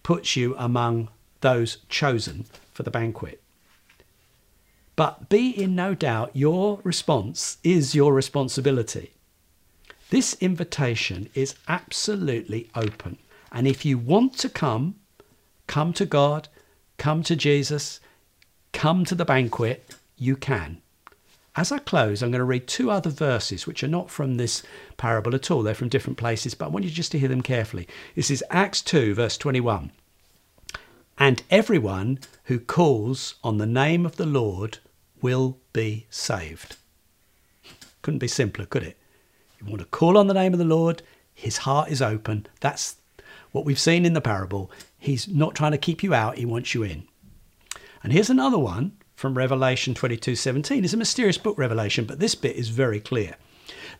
puts 0.02 0.36
you 0.36 0.54
among 0.56 1.08
those 1.40 1.78
chosen 1.88 2.46
for 2.72 2.82
the 2.82 2.90
banquet. 2.90 3.42
But 4.98 5.28
be 5.28 5.50
in 5.50 5.76
no 5.76 5.94
doubt 5.94 6.32
your 6.34 6.80
response 6.82 7.58
is 7.62 7.94
your 7.94 8.12
responsibility. 8.12 9.12
This 10.10 10.34
invitation 10.40 11.30
is 11.34 11.54
absolutely 11.68 12.68
open. 12.74 13.16
And 13.52 13.68
if 13.68 13.84
you 13.84 13.96
want 13.96 14.36
to 14.38 14.48
come, 14.48 14.96
come 15.68 15.92
to 15.92 16.04
God, 16.04 16.48
come 16.96 17.22
to 17.22 17.36
Jesus, 17.36 18.00
come 18.72 19.04
to 19.04 19.14
the 19.14 19.24
banquet, 19.24 19.94
you 20.16 20.34
can. 20.34 20.82
As 21.54 21.70
I 21.70 21.78
close, 21.78 22.20
I'm 22.20 22.32
going 22.32 22.40
to 22.40 22.44
read 22.44 22.66
two 22.66 22.90
other 22.90 23.10
verses 23.10 23.68
which 23.68 23.84
are 23.84 23.88
not 23.88 24.10
from 24.10 24.36
this 24.36 24.64
parable 24.96 25.32
at 25.36 25.48
all. 25.48 25.62
They're 25.62 25.76
from 25.76 25.90
different 25.90 26.18
places, 26.18 26.56
but 26.56 26.64
I 26.64 26.68
want 26.70 26.84
you 26.84 26.90
just 26.90 27.12
to 27.12 27.20
hear 27.20 27.28
them 27.28 27.42
carefully. 27.42 27.86
This 28.16 28.32
is 28.32 28.42
Acts 28.50 28.82
2, 28.82 29.14
verse 29.14 29.38
21. 29.38 29.92
And 31.18 31.44
everyone 31.50 32.18
who 32.44 32.58
calls 32.58 33.36
on 33.44 33.58
the 33.58 33.66
name 33.66 34.04
of 34.04 34.16
the 34.16 34.26
Lord 34.26 34.78
will 35.22 35.58
be 35.72 36.06
saved. 36.10 36.76
Couldn't 38.02 38.18
be 38.18 38.28
simpler, 38.28 38.66
could 38.66 38.82
it? 38.82 38.96
You 39.60 39.66
want 39.66 39.80
to 39.80 39.86
call 39.86 40.16
on 40.16 40.28
the 40.28 40.34
name 40.34 40.52
of 40.52 40.58
the 40.58 40.64
Lord, 40.64 41.02
his 41.34 41.58
heart 41.58 41.90
is 41.90 42.00
open. 42.00 42.46
That's 42.60 42.96
what 43.52 43.64
we've 43.64 43.78
seen 43.78 44.04
in 44.04 44.12
the 44.12 44.20
parable. 44.20 44.70
He's 44.98 45.28
not 45.28 45.54
trying 45.54 45.72
to 45.72 45.78
keep 45.78 46.02
you 46.02 46.14
out, 46.14 46.38
he 46.38 46.44
wants 46.44 46.74
you 46.74 46.82
in. 46.82 47.06
And 48.02 48.12
here's 48.12 48.30
another 48.30 48.58
one 48.58 48.92
from 49.14 49.36
Revelation 49.36 49.94
22:17. 49.94 50.84
It's 50.84 50.92
a 50.92 50.96
mysterious 50.96 51.38
book 51.38 51.58
Revelation, 51.58 52.04
but 52.04 52.20
this 52.20 52.34
bit 52.34 52.56
is 52.56 52.68
very 52.68 53.00
clear. 53.00 53.36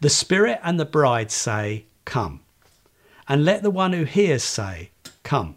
The 0.01 0.11
Spirit 0.11 0.61
and 0.63 0.79
the 0.79 0.85
bride 0.85 1.31
say, 1.31 1.87
"Come." 2.05 2.41
And 3.27 3.45
let 3.45 3.63
the 3.63 3.71
one 3.71 3.93
who 3.93 4.05
hears 4.05 4.45
say, 4.45 4.91
"Come." 5.23 5.57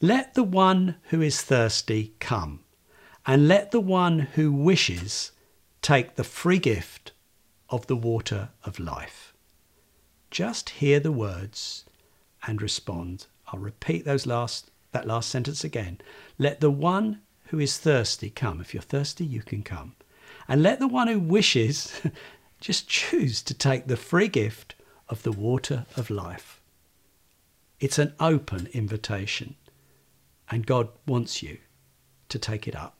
Let 0.00 0.34
the 0.34 0.44
one 0.44 0.96
who 1.04 1.22
is 1.22 1.42
thirsty 1.42 2.12
come 2.20 2.60
and 3.28 3.46
let 3.46 3.72
the 3.72 3.80
one 3.80 4.20
who 4.20 4.50
wishes 4.50 5.32
take 5.82 6.14
the 6.14 6.24
free 6.24 6.58
gift 6.58 7.12
of 7.68 7.86
the 7.86 7.94
water 7.94 8.48
of 8.64 8.80
life. 8.80 9.34
Just 10.30 10.70
hear 10.70 10.98
the 10.98 11.12
words 11.12 11.84
and 12.46 12.62
respond. 12.62 13.26
I'll 13.48 13.60
repeat 13.60 14.06
those 14.06 14.24
last 14.24 14.70
that 14.92 15.06
last 15.06 15.28
sentence 15.28 15.62
again. 15.62 16.00
Let 16.38 16.60
the 16.60 16.70
one 16.70 17.20
who 17.48 17.58
is 17.60 17.76
thirsty 17.76 18.30
come. 18.30 18.62
If 18.62 18.72
you're 18.72 18.82
thirsty, 18.82 19.26
you 19.26 19.42
can 19.42 19.62
come. 19.62 19.94
And 20.48 20.62
let 20.62 20.78
the 20.78 20.88
one 20.88 21.08
who 21.08 21.20
wishes 21.20 22.00
just 22.62 22.88
choose 22.88 23.42
to 23.42 23.52
take 23.52 23.86
the 23.86 23.98
free 23.98 24.28
gift 24.28 24.74
of 25.06 25.22
the 25.22 25.32
water 25.32 25.84
of 25.98 26.08
life. 26.08 26.62
It's 27.78 27.98
an 27.98 28.14
open 28.18 28.68
invitation, 28.72 29.56
and 30.50 30.64
God 30.64 30.88
wants 31.06 31.42
you 31.42 31.58
to 32.30 32.38
take 32.38 32.66
it 32.66 32.74
up. 32.74 32.97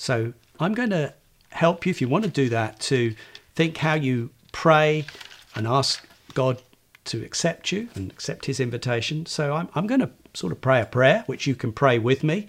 So 0.00 0.32
I'm 0.58 0.72
going 0.72 0.88
to 0.90 1.12
help 1.50 1.84
you 1.84 1.90
if 1.90 2.00
you 2.00 2.08
want 2.08 2.24
to 2.24 2.30
do 2.30 2.48
that 2.48 2.80
to 2.80 3.14
think 3.54 3.76
how 3.76 3.92
you 3.92 4.30
pray 4.50 5.04
and 5.54 5.66
ask 5.66 6.08
God 6.32 6.62
to 7.04 7.22
accept 7.22 7.70
you 7.70 7.90
and 7.94 8.10
accept 8.10 8.46
his 8.46 8.60
invitation. 8.60 9.26
So 9.26 9.52
I'm, 9.52 9.68
I'm 9.74 9.86
going 9.86 10.00
to 10.00 10.10
sort 10.32 10.52
of 10.52 10.62
pray 10.62 10.80
a 10.80 10.86
prayer, 10.86 11.24
which 11.26 11.46
you 11.46 11.54
can 11.54 11.70
pray 11.70 11.98
with 11.98 12.24
me. 12.24 12.48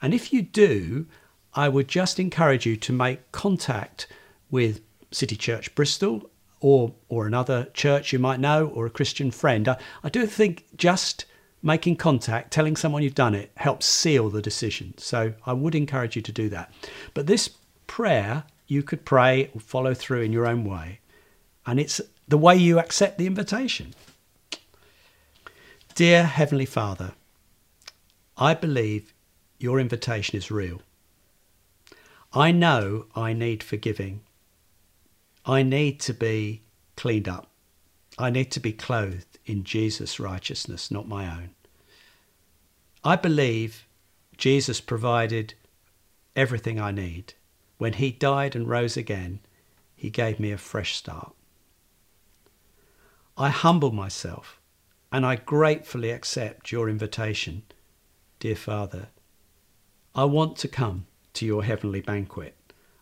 And 0.00 0.14
if 0.14 0.32
you 0.32 0.42
do, 0.42 1.06
I 1.54 1.68
would 1.68 1.88
just 1.88 2.20
encourage 2.20 2.66
you 2.66 2.76
to 2.76 2.92
make 2.92 3.32
contact 3.32 4.06
with 4.48 4.80
City 5.10 5.34
Church 5.34 5.74
Bristol 5.74 6.30
or, 6.60 6.94
or 7.08 7.26
another 7.26 7.64
church 7.74 8.12
you 8.12 8.20
might 8.20 8.38
know 8.38 8.68
or 8.68 8.86
a 8.86 8.90
Christian 8.90 9.32
friend. 9.32 9.68
I, 9.68 9.76
I 10.04 10.08
do 10.08 10.24
think 10.24 10.66
just 10.76 11.24
making 11.62 11.96
contact, 11.96 12.52
telling 12.52 12.76
someone 12.76 13.02
you've 13.02 13.14
done 13.14 13.34
it 13.34 13.52
helps 13.56 13.86
seal 13.86 14.28
the 14.28 14.42
decision. 14.42 14.94
So 14.98 15.34
I 15.46 15.52
would 15.52 15.74
encourage 15.74 16.16
you 16.16 16.22
to 16.22 16.32
do 16.32 16.48
that. 16.48 16.72
But 17.14 17.26
this 17.26 17.50
prayer 17.86 18.44
you 18.66 18.82
could 18.82 19.04
pray 19.04 19.50
or 19.54 19.60
follow 19.60 19.94
through 19.94 20.22
in 20.22 20.32
your 20.32 20.46
own 20.46 20.64
way. 20.64 21.00
And 21.66 21.78
it's 21.78 22.00
the 22.26 22.38
way 22.38 22.56
you 22.56 22.78
accept 22.78 23.18
the 23.18 23.26
invitation. 23.26 23.94
Dear 25.94 26.24
Heavenly 26.24 26.64
Father, 26.64 27.12
I 28.38 28.54
believe 28.54 29.12
your 29.58 29.78
invitation 29.78 30.36
is 30.36 30.50
real. 30.50 30.80
I 32.32 32.50
know 32.50 33.06
I 33.14 33.34
need 33.34 33.62
forgiving. 33.62 34.22
I 35.44 35.62
need 35.62 36.00
to 36.00 36.14
be 36.14 36.62
cleaned 36.96 37.28
up. 37.28 37.51
I 38.18 38.30
need 38.30 38.50
to 38.52 38.60
be 38.60 38.72
clothed 38.72 39.38
in 39.46 39.64
Jesus' 39.64 40.20
righteousness, 40.20 40.90
not 40.90 41.08
my 41.08 41.26
own. 41.26 41.50
I 43.02 43.16
believe 43.16 43.86
Jesus 44.36 44.80
provided 44.80 45.54
everything 46.36 46.78
I 46.78 46.90
need. 46.90 47.34
When 47.78 47.94
he 47.94 48.12
died 48.12 48.54
and 48.54 48.68
rose 48.68 48.96
again, 48.96 49.40
he 49.96 50.10
gave 50.10 50.38
me 50.38 50.52
a 50.52 50.58
fresh 50.58 50.94
start. 50.94 51.34
I 53.36 53.48
humble 53.48 53.92
myself 53.92 54.60
and 55.10 55.24
I 55.24 55.36
gratefully 55.36 56.10
accept 56.10 56.70
your 56.70 56.88
invitation, 56.88 57.62
dear 58.40 58.56
Father. 58.56 59.08
I 60.14 60.24
want 60.24 60.56
to 60.58 60.68
come 60.68 61.06
to 61.34 61.46
your 61.46 61.64
heavenly 61.64 62.02
banquet. 62.02 62.54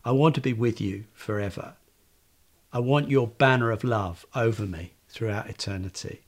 I 0.04 0.12
want 0.12 0.34
to 0.36 0.40
be 0.40 0.52
with 0.52 0.80
you 0.80 1.04
forever. 1.12 1.74
I 2.72 2.78
want 2.78 3.10
your 3.10 3.26
banner 3.26 3.70
of 3.70 3.82
love 3.82 4.24
over 4.34 4.64
me 4.64 4.92
throughout 5.10 5.50
eternity. 5.50 6.22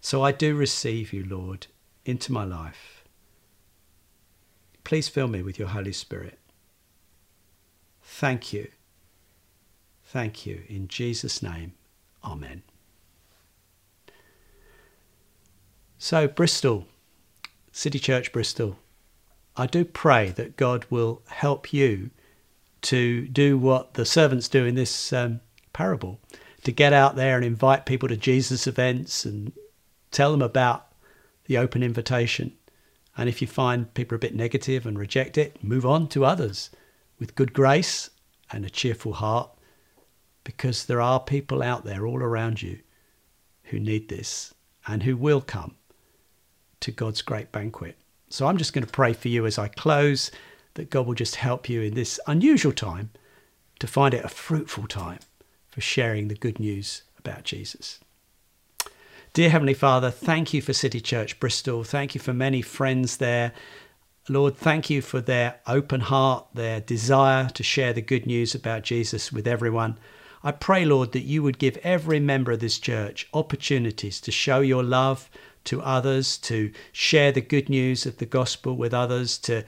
So 0.00 0.22
I 0.24 0.32
do 0.32 0.56
receive 0.56 1.12
you, 1.12 1.24
Lord, 1.24 1.66
into 2.04 2.32
my 2.32 2.44
life. 2.44 3.04
Please 4.82 5.08
fill 5.08 5.28
me 5.28 5.42
with 5.42 5.58
your 5.58 5.68
Holy 5.68 5.92
Spirit. 5.92 6.38
Thank 8.02 8.52
you. 8.52 8.68
Thank 10.04 10.46
you. 10.46 10.62
In 10.68 10.88
Jesus' 10.88 11.42
name, 11.42 11.74
Amen. 12.24 12.62
So, 15.98 16.26
Bristol, 16.26 16.86
City 17.72 17.98
Church 17.98 18.32
Bristol, 18.32 18.78
I 19.56 19.66
do 19.66 19.84
pray 19.84 20.30
that 20.30 20.56
God 20.56 20.86
will 20.90 21.22
help 21.26 21.72
you 21.72 22.10
to 22.82 23.28
do 23.28 23.58
what 23.58 23.94
the 23.94 24.06
servants 24.06 24.48
do 24.48 24.64
in 24.64 24.74
this 24.74 25.12
um, 25.12 25.40
parable 25.72 26.18
to 26.64 26.72
get 26.72 26.92
out 26.92 27.16
there 27.16 27.36
and 27.36 27.44
invite 27.44 27.86
people 27.86 28.08
to 28.08 28.16
Jesus 28.16 28.66
events 28.66 29.24
and 29.24 29.52
tell 30.10 30.30
them 30.30 30.42
about 30.42 30.86
the 31.46 31.58
open 31.58 31.82
invitation. 31.82 32.52
And 33.16 33.28
if 33.28 33.40
you 33.40 33.48
find 33.48 33.92
people 33.94 34.14
are 34.14 34.16
a 34.16 34.20
bit 34.20 34.34
negative 34.34 34.86
and 34.86 34.98
reject 34.98 35.38
it, 35.38 35.62
move 35.62 35.86
on 35.86 36.08
to 36.08 36.24
others 36.24 36.70
with 37.18 37.34
good 37.34 37.52
grace 37.52 38.10
and 38.50 38.64
a 38.64 38.70
cheerful 38.70 39.14
heart 39.14 39.50
because 40.44 40.86
there 40.86 41.00
are 41.00 41.20
people 41.20 41.62
out 41.62 41.84
there 41.84 42.06
all 42.06 42.22
around 42.22 42.62
you 42.62 42.78
who 43.64 43.78
need 43.78 44.08
this 44.08 44.54
and 44.86 45.02
who 45.02 45.16
will 45.16 45.40
come 45.40 45.76
to 46.80 46.90
God's 46.90 47.22
great 47.22 47.52
banquet. 47.52 47.96
So 48.28 48.46
I'm 48.46 48.56
just 48.56 48.72
going 48.72 48.86
to 48.86 48.92
pray 48.92 49.12
for 49.12 49.28
you 49.28 49.46
as 49.46 49.58
I 49.58 49.68
close 49.68 50.30
that 50.74 50.90
God 50.90 51.06
will 51.06 51.14
just 51.14 51.36
help 51.36 51.68
you 51.68 51.82
in 51.82 51.94
this 51.94 52.18
unusual 52.26 52.72
time 52.72 53.10
to 53.80 53.86
find 53.86 54.14
it 54.14 54.24
a 54.24 54.28
fruitful 54.28 54.86
time 54.86 55.18
for 55.70 55.80
sharing 55.80 56.28
the 56.28 56.34
good 56.34 56.58
news 56.58 57.02
about 57.18 57.44
Jesus. 57.44 58.00
Dear 59.32 59.50
Heavenly 59.50 59.74
Father, 59.74 60.10
thank 60.10 60.52
you 60.52 60.60
for 60.60 60.72
City 60.72 61.00
Church 61.00 61.38
Bristol. 61.38 61.84
Thank 61.84 62.14
you 62.14 62.20
for 62.20 62.32
many 62.32 62.62
friends 62.62 63.18
there. 63.18 63.52
Lord, 64.28 64.56
thank 64.56 64.90
you 64.90 65.02
for 65.02 65.20
their 65.20 65.60
open 65.66 66.00
heart, 66.00 66.46
their 66.52 66.80
desire 66.80 67.48
to 67.50 67.62
share 67.62 67.92
the 67.92 68.02
good 68.02 68.26
news 68.26 68.54
about 68.54 68.82
Jesus 68.82 69.32
with 69.32 69.46
everyone. 69.46 69.98
I 70.42 70.52
pray, 70.52 70.84
Lord, 70.84 71.12
that 71.12 71.20
you 71.20 71.42
would 71.42 71.58
give 71.58 71.76
every 71.78 72.18
member 72.18 72.52
of 72.52 72.60
this 72.60 72.78
church 72.78 73.28
opportunities 73.32 74.20
to 74.22 74.32
show 74.32 74.60
your 74.60 74.82
love, 74.82 75.30
to 75.64 75.82
others, 75.82 76.38
to 76.38 76.72
share 76.90 77.30
the 77.30 77.40
good 77.40 77.68
news 77.68 78.06
of 78.06 78.16
the 78.16 78.26
gospel 78.26 78.76
with 78.76 78.94
others, 78.94 79.38
to 79.38 79.64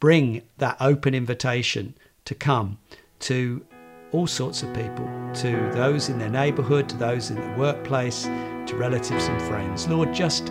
bring 0.00 0.42
that 0.58 0.76
open 0.80 1.14
invitation 1.14 1.94
to 2.24 2.34
come 2.34 2.78
to 3.20 3.64
all 4.12 4.26
sorts 4.26 4.62
of 4.62 4.72
people, 4.74 5.08
to 5.34 5.70
those 5.72 6.08
in 6.08 6.18
their 6.18 6.28
neighbourhood, 6.28 6.88
to 6.90 6.96
those 6.96 7.30
in 7.30 7.36
their 7.36 7.58
workplace, 7.58 8.24
to 8.24 8.76
relatives 8.76 9.26
and 9.26 9.42
friends. 9.42 9.88
Lord, 9.88 10.12
just 10.12 10.48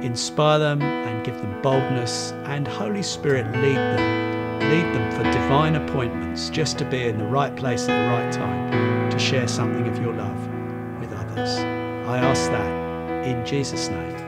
inspire 0.00 0.58
them 0.58 0.82
and 0.82 1.24
give 1.24 1.36
them 1.36 1.60
boldness, 1.62 2.32
and 2.46 2.66
Holy 2.66 3.02
Spirit, 3.02 3.46
lead 3.60 3.76
them. 3.76 4.22
Lead 4.70 4.94
them 4.94 5.10
for 5.12 5.24
divine 5.24 5.76
appointments, 5.76 6.48
just 6.48 6.78
to 6.78 6.84
be 6.84 7.02
in 7.02 7.18
the 7.18 7.26
right 7.26 7.54
place 7.54 7.88
at 7.88 8.02
the 8.02 8.16
right 8.16 8.32
time 8.32 9.10
to 9.10 9.18
share 9.18 9.46
something 9.46 9.86
of 9.86 10.02
your 10.02 10.14
love 10.14 10.48
with 10.98 11.12
others. 11.12 11.58
I 12.08 12.18
ask 12.18 12.50
that 12.50 13.26
in 13.26 13.44
Jesus' 13.44 13.88
name. 13.88 14.21